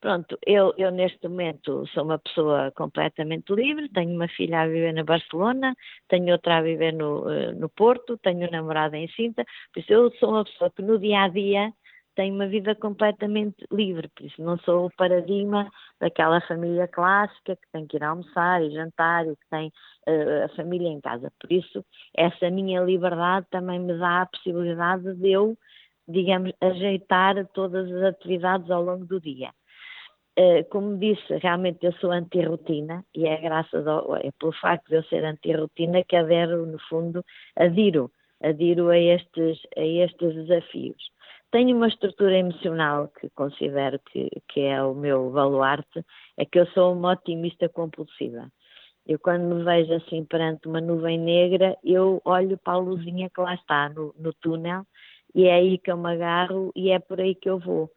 [0.00, 4.94] Pronto, eu, eu neste momento sou uma pessoa completamente livre, tenho uma filha a viver
[4.94, 5.74] na Barcelona,
[6.08, 9.92] tenho outra a viver no, eh, no Porto, tenho um namorado em Sinta, por isso
[9.92, 11.70] eu sou uma pessoa que no dia a dia
[12.14, 17.70] tenho uma vida completamente livre, por isso não sou o paradigma daquela família clássica que
[17.72, 19.68] tem que ir almoçar e jantar e que tem
[20.08, 21.32] uh, a família em casa.
[21.40, 21.84] Por isso,
[22.16, 25.56] essa minha liberdade também me dá a possibilidade de eu,
[26.08, 29.50] digamos, ajeitar todas as atividades ao longo do dia.
[30.38, 34.96] Uh, como disse, realmente eu sou anti-rotina e é graças ao, é pelo facto de
[34.96, 37.24] eu ser anti-rotina que adero, no fundo,
[37.56, 38.10] adiro,
[38.42, 41.10] adiro a estes, a estes desafios.
[41.50, 46.04] Tenho uma estrutura emocional que considero que, que é o meu baluarte,
[46.36, 48.48] é que eu sou uma otimista compulsiva.
[49.04, 53.40] Eu quando me vejo assim perante uma nuvem negra, eu olho para a luzinha que
[53.40, 54.86] lá está no, no túnel
[55.34, 57.90] e é aí que eu me agarro e é por aí que eu vou.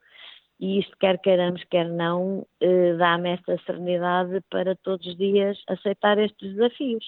[0.60, 6.18] E isto, quer queiramos, quer não, eh, dá-me esta serenidade para todos os dias aceitar
[6.18, 7.06] estes desafios.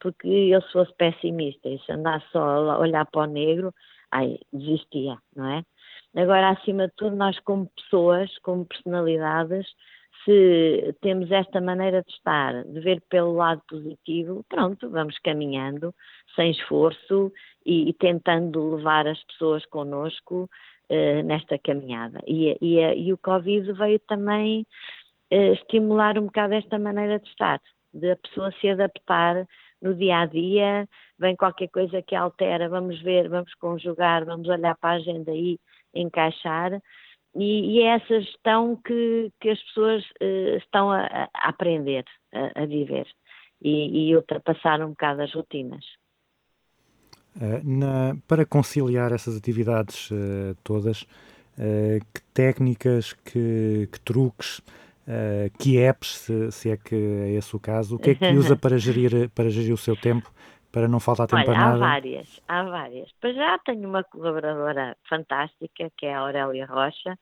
[0.00, 3.72] Porque eu se fosse pessimista e se andasse só a olhar para o negro,
[4.10, 5.62] ai, desistia, não é?
[6.18, 9.64] Agora, acima de tudo, nós como pessoas, como personalidades,
[10.24, 15.94] se temos esta maneira de estar, de ver pelo lado positivo, pronto, vamos caminhando,
[16.34, 17.32] sem esforço
[17.64, 20.50] e, e tentando levar as pessoas connosco
[20.90, 22.20] uh, nesta caminhada.
[22.26, 24.66] E, e, e, o Covid veio também
[25.32, 27.60] uh, estimular um bocado esta maneira de estar,
[27.94, 29.46] de a pessoa se adaptar
[29.80, 34.76] no dia a dia, vem qualquer coisa que altera, vamos ver, vamos conjugar, vamos olhar
[34.76, 35.60] para a agenda aí
[36.00, 36.80] encaixar.
[37.34, 42.62] E, e, é essa gestão que, que as pessoas uh, estão a, a aprender a,
[42.62, 43.06] a viver
[43.62, 45.84] e, e, ultrapassar um bocado as rotinas.
[47.36, 51.06] Uh, na, para conciliar essas atividades uh, todas,
[52.14, 54.60] que técnicas, que, que truques,
[55.58, 58.54] que apps, se, se, é que é esse o caso, o que é que usa
[58.54, 60.32] para gerir, para gerir o seu tempo
[60.72, 61.76] para não faltar tempo Olha, para nada?
[61.76, 63.12] Há várias, há várias.
[63.20, 67.18] Para já tenho uma colaboradora fantástica, que é a Aurélia Rocha,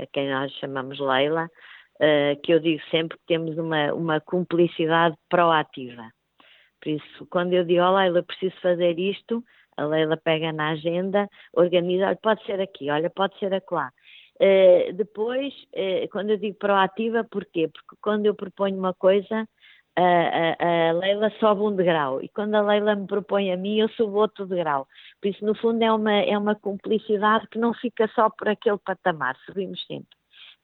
[0.00, 1.50] a quem nós chamamos Leila,
[1.96, 6.10] uh, que eu digo sempre que temos uma, uma cumplicidade proativa.
[6.80, 9.42] Por isso, quando eu digo, oh, Leila, preciso fazer isto,
[9.76, 13.90] a Leila pega na agenda, organiza, olha, pode ser aqui, olha, pode ser acolá.
[14.36, 17.68] Uh, depois, uh, quando eu digo proativa, porquê?
[17.68, 19.48] Porque quando eu proponho uma coisa,
[20.02, 23.88] a, a, Leila sobe um degrau e quando a Leila me propõe a mim, eu
[23.90, 24.86] subo outro degrau.
[25.20, 28.78] Por isso, no fundo, é uma, é uma cumplicidade que não fica só por aquele
[28.78, 30.16] patamar, subimos sempre.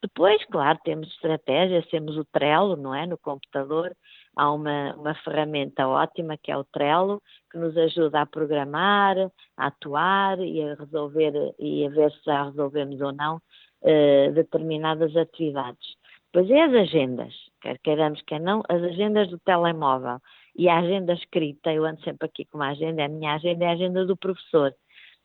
[0.02, 3.06] Depois, claro, temos estratégias, temos o Trello, não é?
[3.06, 3.96] No computador
[4.36, 9.16] há uma, uma ferramenta ótima que é o Trello, que nos ajuda a programar,
[9.56, 15.16] a atuar e a resolver, e a ver se já resolvemos ou não uh, determinadas
[15.16, 15.96] atividades.
[16.32, 20.18] Pois é as agendas, quer queiramos, quer não, as agendas do telemóvel
[20.56, 23.68] e a agenda escrita, eu ando sempre aqui com uma agenda, a minha agenda é
[23.68, 24.74] a agenda do professor,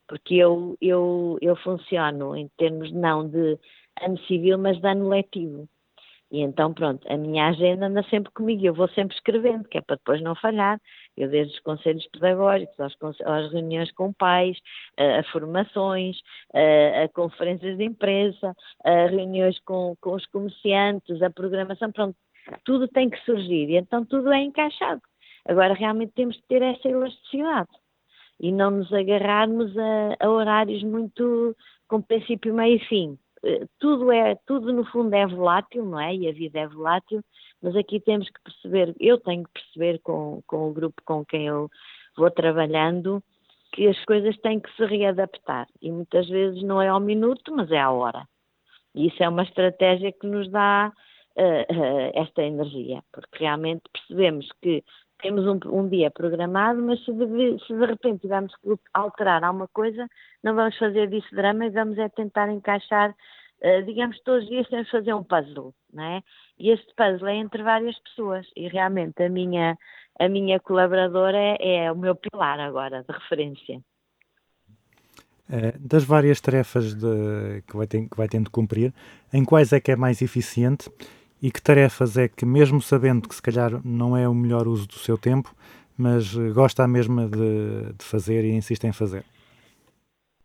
[0.08, 3.58] porque eu, eu, eu funciono em termos não de
[4.00, 5.68] ano civil, mas de ano letivo.
[6.30, 9.80] E então, pronto, a minha agenda anda sempre comigo, eu vou sempre escrevendo, que é
[9.80, 10.78] para depois não falhar.
[11.16, 14.58] Eu, desde os conselhos pedagógicos, às, às reuniões com pais,
[14.98, 16.18] a, a formações,
[16.54, 22.16] a, a, conferências de imprensa, a reuniões com, com os comerciantes, a programação, pronto,
[22.64, 25.02] tudo tem que surgir e então tudo é encaixado.
[25.46, 27.70] Agora, realmente temos que ter essa elasticidade
[28.40, 31.56] e não nos agarrarmos a, a horários muito
[31.88, 36.14] com princípio, meio e fim eh, tudo é, tudo no fundo é volátil, não é?
[36.14, 37.22] E a vida é volátil,
[37.62, 41.46] mas aqui temos que perceber, eu tenho que perceber com, com o grupo com quem
[41.46, 41.70] eu
[42.16, 43.22] vou trabalhando,
[43.72, 47.70] que as coisas têm que se readaptar e muitas vezes não é ao minuto, mas
[47.70, 48.26] é à hora.
[48.94, 50.92] E isso é uma estratégia que nos dá
[51.38, 54.84] uh, uh, esta energia, porque realmente percebemos que
[55.20, 59.68] temos um, um, dia programado, mas se de, se de, repente tivermos que alterar alguma
[59.68, 60.08] coisa,
[60.42, 64.68] não vamos fazer disso drama e vamos é tentar encaixar, uh, digamos, todos os dias
[64.68, 66.22] temos que fazer um puzzle, não é?
[66.58, 69.76] E este puzzle é entre várias pessoas e realmente a minha,
[70.18, 73.80] a minha colaboradora é, é o meu pilar agora de referência.
[75.50, 78.92] Eh, das várias tarefas de, que, vai ter, que vai tendo de cumprir,
[79.32, 80.90] em quais é que é mais eficiente
[81.42, 84.86] e que tarefas é que, mesmo sabendo que se calhar não é o melhor uso
[84.86, 85.54] do seu tempo,
[85.96, 89.24] mas eh, gosta mesmo de, de fazer e insiste em fazer?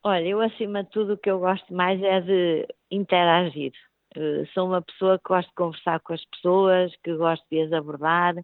[0.04, 3.72] Olha, eu acima de tudo o que eu gosto mais é de interagir.
[4.16, 7.72] Uh, sou uma pessoa que gosto de conversar com as pessoas, que gosto de as
[7.72, 8.36] abordar,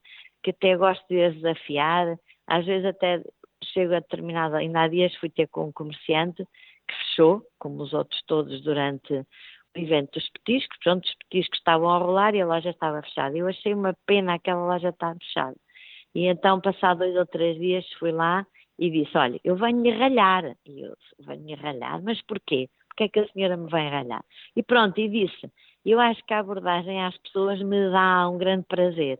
[0.42, 2.18] que até gosto de as desafiar.
[2.48, 3.22] Às vezes até
[3.74, 6.44] chego a determinada, ainda há dias fui ter com um comerciante
[6.88, 9.26] que fechou, como os outros todos, durante
[9.76, 13.38] evento dos petiscos, pronto, os petiscos estavam a rolar e a loja estava fechada.
[13.38, 15.56] Eu achei uma pena aquela loja estar fechada.
[16.16, 18.46] E então, passado dois ou três dias, fui lá
[18.78, 20.56] e disse, olha, eu venho-lhe ralhar.
[20.66, 22.70] E eu venho-lhe ralhar, mas porquê?
[23.00, 24.24] porque é que a senhora me vai ralhar?
[24.56, 25.50] E pronto, e disse,
[25.86, 29.20] eu acho que a abordagem às pessoas me dá um grande prazer.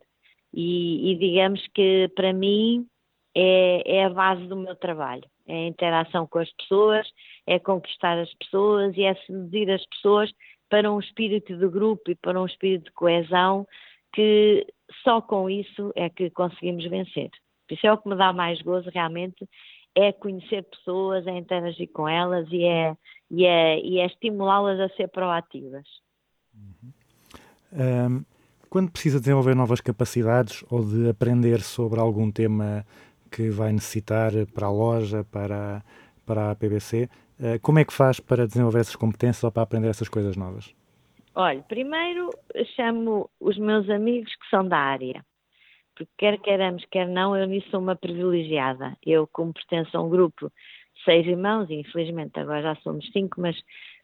[0.52, 2.86] E, e digamos que para mim
[3.34, 5.22] é, é a base do meu trabalho.
[5.50, 7.06] É a interação com as pessoas,
[7.46, 10.30] é conquistar as pessoas e é seduzir as pessoas
[10.68, 13.66] para um espírito de grupo e para um espírito de coesão
[14.12, 14.66] que
[15.02, 17.30] só com isso é que conseguimos vencer.
[17.70, 19.48] Isso é o que me dá mais gozo realmente,
[19.94, 22.96] é conhecer pessoas, é interagir com elas e é,
[23.30, 25.86] e é, e é estimulá-las a ser proativas.
[27.72, 28.24] Ahm,
[28.68, 32.84] quando precisa desenvolver novas capacidades ou de aprender sobre algum tema
[33.30, 35.82] que vai necessitar para a loja, para,
[36.26, 37.08] para a PBC,
[37.40, 40.74] eh, como é que faz para desenvolver essas competências ou para aprender essas coisas novas?
[41.34, 42.30] Olha, primeiro
[42.76, 45.24] chamo os meus amigos que são da área,
[45.94, 48.96] porque quer queiramos, quer não, eu nisso sou uma privilegiada.
[49.04, 53.40] Eu, como pertenço a um grupo de seis irmãos, e infelizmente agora já somos cinco,
[53.40, 53.56] mas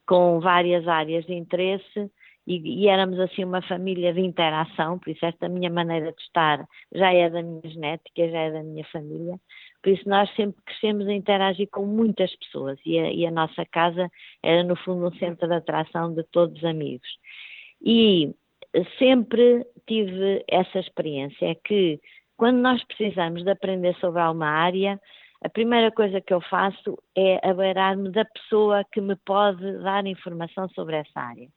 [0.07, 2.11] com várias áreas de interesse,
[2.47, 6.65] e, e éramos assim uma família de interação, por isso esta minha maneira de estar
[6.95, 9.39] já é da minha genética, já é da minha família,
[9.83, 13.65] por isso nós sempre crescemos a interagir com muitas pessoas e a, e a nossa
[13.67, 14.11] casa
[14.43, 17.09] era no fundo um centro de atração de todos os amigos.
[17.83, 18.35] E
[18.99, 22.01] sempre tive essa experiência, é que
[22.37, 25.01] quando nós precisamos de aprender sobre alguma área,
[25.43, 30.69] a primeira coisa que eu faço é abeirar-me da pessoa que me pode dar informação
[30.71, 31.49] sobre essa área.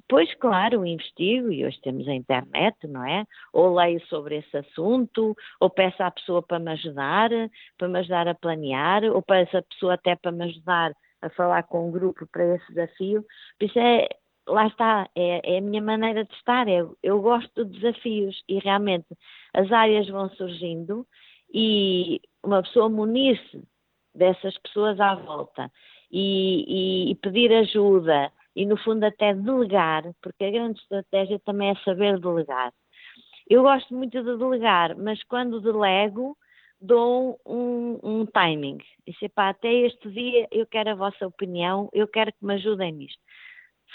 [0.00, 3.24] Depois, claro, investigo, e hoje temos a internet, não é?
[3.52, 7.30] Ou leio sobre esse assunto, ou peço à pessoa para me ajudar,
[7.78, 10.92] para me ajudar a planear, ou peço à pessoa até para me ajudar
[11.22, 13.24] a falar com um grupo para esse desafio.
[13.58, 14.08] Por isso é,
[14.48, 18.58] lá está, é, é a minha maneira de estar, é, eu gosto de desafios e
[18.58, 19.06] realmente
[19.54, 21.06] as áreas vão surgindo
[21.52, 23.62] e uma pessoa munir-se
[24.14, 25.70] dessas pessoas à volta
[26.10, 26.64] e,
[27.08, 31.74] e- e pedir ajuda e no fundo até delegar, porque a grande estratégia também é
[31.84, 32.72] saber delegar.
[33.48, 36.36] Eu gosto muito de delegar, mas quando delego
[36.80, 38.78] dou um, um timing.
[39.06, 42.92] Disse, pá, até este dia eu quero a vossa opinião, eu quero que me ajudem
[42.92, 43.20] nisto.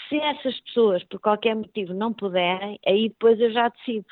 [0.08, 4.06] Se essas pessoas, por qualquer motivo, não puderem, aí depois eu já decido.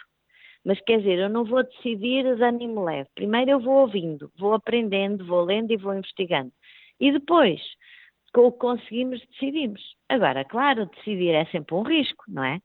[0.65, 3.09] Mas quer dizer, eu não vou decidir de ânimo leve.
[3.15, 6.51] Primeiro eu vou ouvindo, vou aprendendo, vou lendo e vou investigando.
[6.99, 7.61] E depois,
[8.35, 9.81] com o que conseguimos, decidimos.
[10.09, 12.59] Agora, claro, decidir é sempre um risco, não é?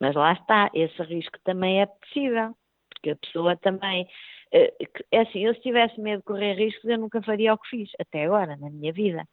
[0.00, 2.54] Mas lá está, esse risco também é possível,
[2.90, 4.06] porque a pessoa também.
[4.52, 4.74] eh,
[5.12, 7.90] É assim, eu se tivesse medo de correr riscos, eu nunca faria o que fiz,
[8.00, 9.24] até agora, na minha vida.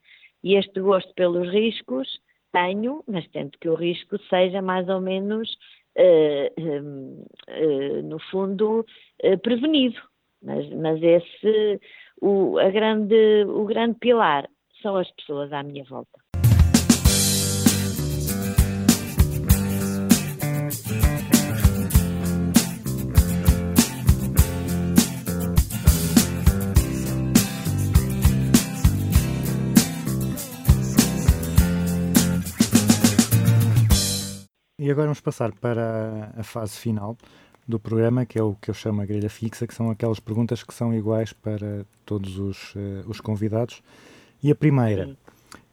[0.43, 2.07] E este gosto pelos riscos
[2.53, 5.57] tenho, mas tento que o risco seja mais ou menos,
[5.95, 8.85] eh, eh, no fundo,
[9.43, 9.99] prevenido.
[10.43, 11.79] Mas, mas esse,
[12.21, 14.47] o, grande, o grande pilar
[14.81, 16.19] são as pessoas à minha volta.
[34.79, 37.15] E agora vamos passar para a fase final
[37.67, 40.63] do programa, que é o que eu chamo a grelha fixa, que são aquelas perguntas
[40.63, 43.83] que são iguais para todos os, eh, os convidados.
[44.43, 45.17] E a primeira Sim.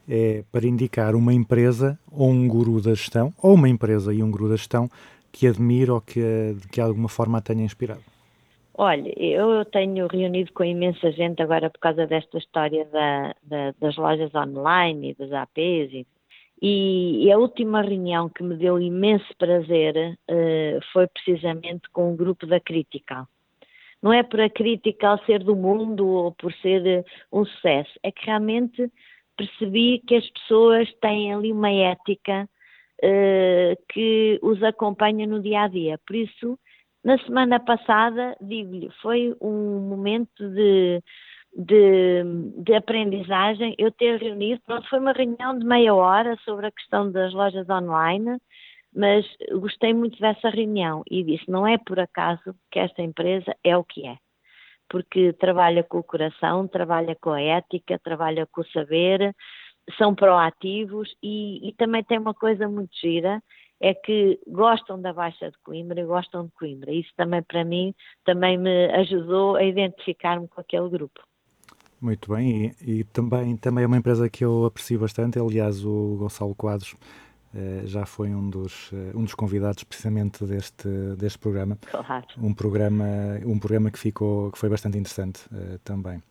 [0.09, 4.31] é para indicar uma empresa ou um guru da gestão, ou uma empresa e um
[4.31, 4.89] guru da gestão
[5.33, 8.03] que admire ou que, que de alguma forma a tenha inspirado.
[8.75, 13.97] Olha, eu tenho reunido com imensa gente agora por causa desta história da- da- das
[13.97, 15.93] lojas online e das APs
[16.63, 22.17] e, e- a última reunião que me deu imenso prazer eh, foi precisamente com o
[22.17, 23.27] grupo da Critical.
[24.03, 28.13] Não é por a Critical ser do mundo ou por ser eh, um sucesso, é
[28.13, 28.91] que realmente
[29.37, 32.49] percebi que as pessoas têm ali uma ética
[33.03, 35.99] eh, que os acompanha no dia a dia.
[36.07, 36.59] Por isso,
[37.05, 41.03] na semana passada, digo-lhe, foi um momento de,
[41.57, 42.25] de,
[42.57, 43.75] de aprendizagem.
[43.79, 47.69] Eu ter reunido, pronto, foi uma reunião de meia hora sobre a questão das lojas
[47.69, 48.39] online,
[48.99, 49.25] mas
[49.61, 53.85] gostei muito dessa reunião e disse: não é por acaso que esta empresa é o
[53.85, 54.19] que é.
[54.91, 59.33] Porque trabalha com o coração, trabalha com a ética, trabalha com o saber,
[59.97, 63.41] são proativos e, e também tem uma coisa muito gira,
[63.81, 66.91] é que gostam da Baixa de Coimbra e gostam de Coimbra.
[66.91, 67.95] Isso também para mim
[68.25, 71.23] também me ajudou a identificar-me com aquele grupo.
[72.01, 75.39] Muito bem, e, e também, também é uma empresa que eu aprecio bastante.
[75.39, 76.97] Aliás, o Gonçalo Quadros
[77.55, 81.79] eh, já foi um dos, eh, um dos convidados precisamente deste, deste programa.
[81.91, 82.27] Claro.
[82.37, 83.05] Um programa,
[83.45, 86.23] um programa que, ficou, que foi bastante interessante eh, também.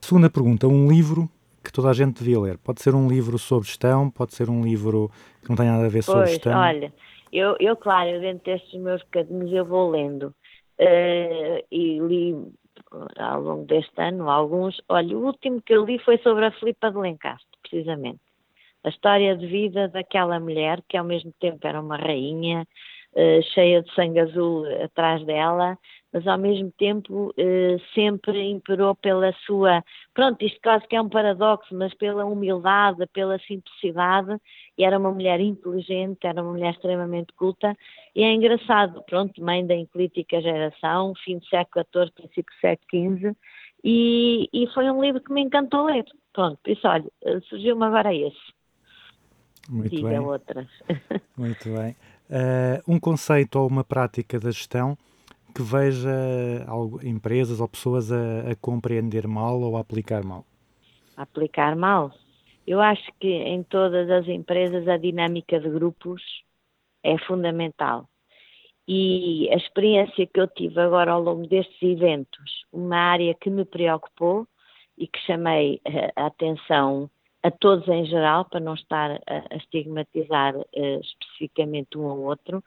[0.00, 1.28] Segunda pergunta: um livro
[1.62, 2.58] que toda a gente devia ler?
[2.58, 5.10] Pode ser um livro sobre gestão, pode ser um livro
[5.42, 6.58] que não tem nada a ver sobre Pois, gestão.
[6.58, 6.94] olha,
[7.30, 10.34] eu, eu, claro, dentro destes meus bocadinhos eu vou lendo.
[11.70, 12.34] E li
[13.18, 14.80] ao longo deste ano alguns.
[14.88, 18.20] Olha, o último que eu li foi sobre a Filipa de Lencastre, precisamente.
[18.88, 22.66] A história de vida daquela mulher que ao mesmo tempo era uma rainha,
[23.14, 25.78] eh, cheia de sangue azul atrás dela,
[26.10, 29.84] mas ao mesmo tempo eh, sempre imperou pela sua,
[30.14, 34.40] pronto, isto quase que é um paradoxo, mas pela humildade, pela simplicidade,
[34.78, 37.76] e era uma mulher inteligente, era uma mulher extremamente culta,
[38.16, 43.18] e é engraçado, pronto, mãe da enclítica geração, fim do século XIV, princípio do século
[43.18, 43.36] XV,
[43.84, 46.06] e, e foi um livro que me encantou ler.
[46.32, 48.57] Pronto, isso, olha, eh, surgiu-me agora esse,
[49.68, 50.68] Muito diga bem, outras.
[51.36, 51.96] muito bem.
[52.30, 54.96] Eh, um conceito ou uma prática da gestão
[55.54, 56.10] que veja
[56.66, 60.46] algo- empresas ou pessoas a, a compreender mal ou a aplicar mal.
[61.16, 62.12] aplicar mal.
[62.66, 66.22] Eu acho que em todas as empresas a dinâmica de grupos
[67.04, 68.08] é fundamental.
[68.88, 73.64] E a experiência que eu tive agora ao longo destes eventos, uma área que me
[73.64, 74.46] preocupou
[74.98, 77.10] e que chamei eh, a atenção
[77.42, 82.62] a todos em geral, para não estar a, estigmatizar eh, especificamente um ao outro,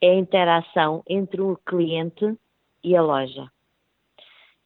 [0.00, 2.36] é a interação entre o cliente
[2.82, 3.50] e a loja.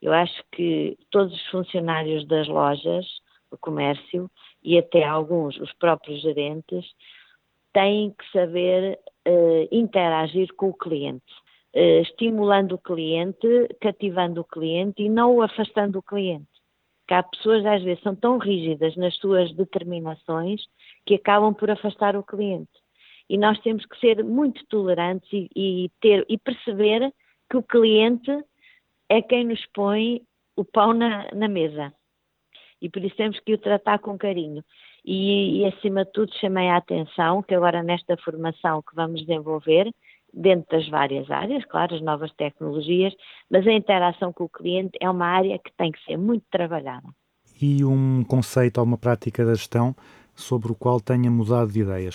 [0.01, 3.05] Eu acho que todos os funcionários das lojas,
[3.51, 4.31] o comércio
[4.63, 6.85] e até alguns, os próprios gerentes,
[7.73, 11.33] têm que saber eh, interagir com o cliente,
[11.73, 16.58] eh, estimulando o cliente, cativando o cliente e não o afastando do cliente.
[17.09, 20.61] Que há pessoas às vezes são tão rígidas nas suas determinações
[21.05, 22.71] que acabam por afastar o cliente.
[23.29, 27.13] E nós temos que ser muito tolerantes e, e ter e perceber
[27.51, 28.31] que o cliente
[29.09, 30.23] é quem nos põe
[30.55, 31.93] o pão na, na mesa.
[32.81, 34.63] E por isso temos que o tratar com carinho.
[35.05, 39.93] E, e, acima de tudo, chamei a atenção que agora nesta formação que vamos desenvolver,
[40.33, 43.15] dentro das várias áreas, claro, as novas tecnologias,
[43.51, 47.09] mas a interação com o cliente é uma área que tem que ser muito trabalhada.
[47.61, 49.95] E um conceito ou uma prática da gestão
[50.35, 52.15] sobre o qual tenha mudado de ideias.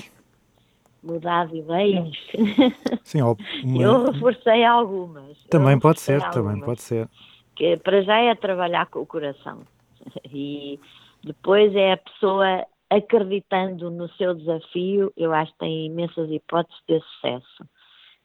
[1.03, 2.15] Mudar de ideias.
[3.03, 5.37] Sim, ou uma- Eu reforcei algumas.
[5.49, 6.65] Também pode ser, também algumas.
[6.65, 7.09] pode ser.
[7.55, 9.61] que para já é trabalhar com o coração
[10.31, 10.79] e
[11.23, 16.85] depois é a pessoa acreditando no seu desafio, eu acho que tem imensas hipóteses de
[16.95, 17.65] ter sucesso.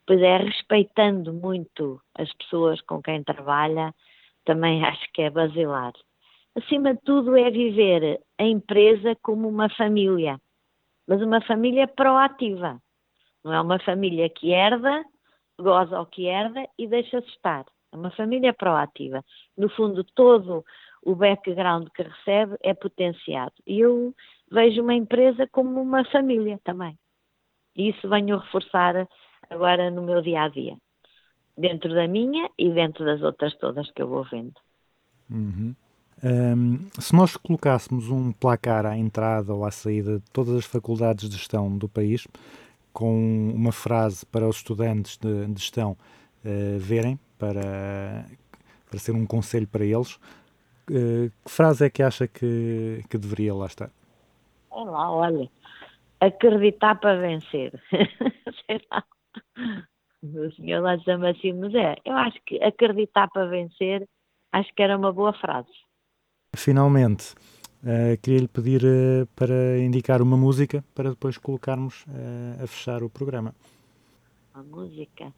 [0.09, 3.95] Depois é respeitando muito as pessoas com quem trabalha,
[4.43, 5.93] também acho que é basilar.
[6.57, 10.41] Acima de tudo é viver a empresa como uma família,
[11.07, 12.81] mas uma família proativa.
[13.45, 15.05] Não é uma família que herda,
[15.61, 17.67] goza ao que herda e deixa-se estar.
[17.93, 19.23] É uma família proativa.
[19.59, 20.65] No fundo, todo
[21.03, 23.53] o background que recebe é potenciado.
[23.67, 24.15] E eu
[24.51, 26.99] vejo uma empresa como uma família também.
[27.77, 29.07] E isso venho reforçar
[29.51, 30.77] agora no meu dia a dia.
[31.57, 34.61] Dentro da minha e dentro das outras todas que eu vou vendo.
[35.31, 35.75] Uhum.
[36.23, 41.29] Ahm, se nós colocássemos um placar à entrada ou à saída de todas as faculdades
[41.29, 42.27] de gestão do país,
[42.93, 45.97] com uma frase para os estudantes de, de gestão
[46.45, 48.27] eh, verem, para,
[48.91, 50.19] para ser um conselho para eles,
[50.91, 53.91] eh, que frase é que acha que, que deveria lá estar?
[54.73, 55.51] É lá, olha,
[56.21, 57.73] acreditar para vencer.
[58.67, 59.05] Sei lá.
[60.23, 64.07] O senhor lá chama assim, mas é, eu acho que acreditar para vencer,
[64.53, 65.71] acho que era uma boa frase.
[66.57, 67.35] Finalmente,
[67.85, 73.11] eh, queria-lhe pedir eh, para indicar uma música para depois colocarmos eh, a fechar o
[73.11, 73.55] programa.
[74.55, 75.33] A música.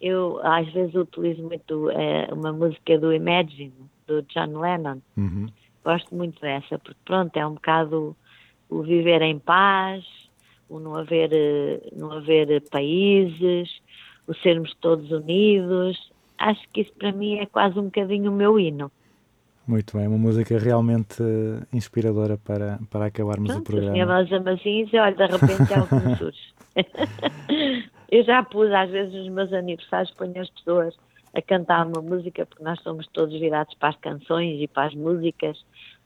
[0.00, 1.88] Eu às vezes utilizo muito
[2.32, 3.72] uma música do Imagine,
[4.06, 5.00] do John Lennon.
[5.16, 5.46] Uhum.
[5.84, 8.16] Gosto muito dessa, porque pronto, é um bocado
[8.68, 10.04] o viver em paz,
[10.68, 13.80] o não haver, eh, não haver países,
[14.26, 16.10] o sermos todos unidos.
[16.38, 18.90] Acho que isso para mim é quase um bocadinho o meu hino.
[19.66, 24.22] Muito bem, uma música realmente eh, inspiradora para, para acabarmos o Pronto, o programa.
[24.22, 27.86] Rosa Macinhos, olha, de repente é o que me surge.
[28.08, 30.94] Eu já pus, às vezes, nos meus aniversários, ponho as pessoas
[31.34, 34.94] a cantar uma música, porque nós somos todos virados para as canções e para as
[34.94, 35.62] músicas.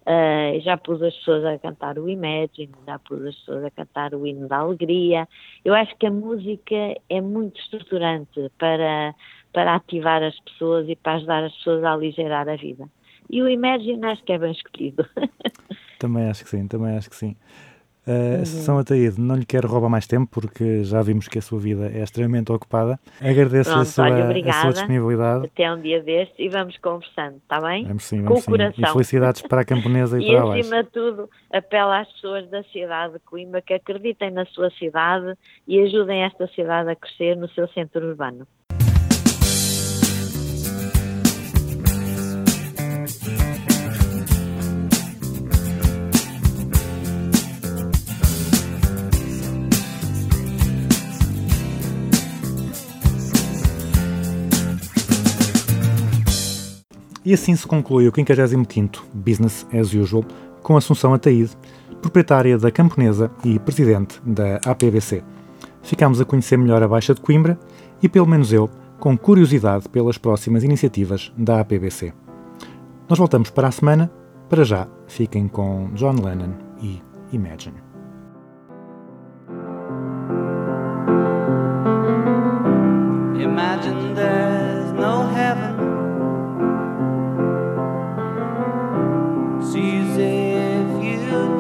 [0.07, 4.15] Ah, já pus as pessoas a cantar o Imagine, já pus as pessoas a cantar
[4.15, 5.29] o hino da alegria.
[5.65, 6.75] Eu acho que a música
[7.09, 9.15] é muito estruturante para,
[9.53, 12.89] para ativar as pessoas e para ajudar as pessoas a aligerar a vida.
[13.29, 15.07] E o Imagine acho que é bem escolhido.
[16.01, 17.37] Também acho que sim, também acho que sim.
[18.11, 21.61] Uh, São Ataíde, não lhe quero roubar mais tempo porque já vimos que a sua
[21.61, 22.99] vida é extremamente ocupada.
[23.21, 24.73] Agradeço a Pronto, sua, olha, a sua obrigada.
[24.73, 25.47] disponibilidade.
[25.47, 27.87] Até um dia destes e vamos conversando, está bem?
[27.87, 28.51] Vamos sim, Com vamos o sim.
[28.51, 28.93] E coração.
[28.93, 30.67] felicidades para a camponesa e, E para a Lais.
[30.67, 35.35] acima de tudo, apelo às pessoas da cidade de Coimbra que acreditem na sua cidade
[35.69, 38.47] e ajudem esta cidade a crescer no seu centro urbano.
[57.31, 60.25] E assim se conclui o 55º Business as Usual
[60.65, 61.57] com Assunção Ataíde,
[62.03, 65.23] proprietária da Camponesa e presidente da APBC.
[65.81, 67.57] Ficámos a conhecer melhor a Baixa de Coimbra
[68.03, 68.69] e, pelo menos eu,
[68.99, 72.13] com curiosidade pelas próximas iniciativas da APBC.
[73.09, 74.11] Nós voltamos para a semana.
[74.49, 77.01] Para já, fiquem com John Lennon e
[77.33, 77.77] Imagine.
[83.39, 84.60] Imagine there's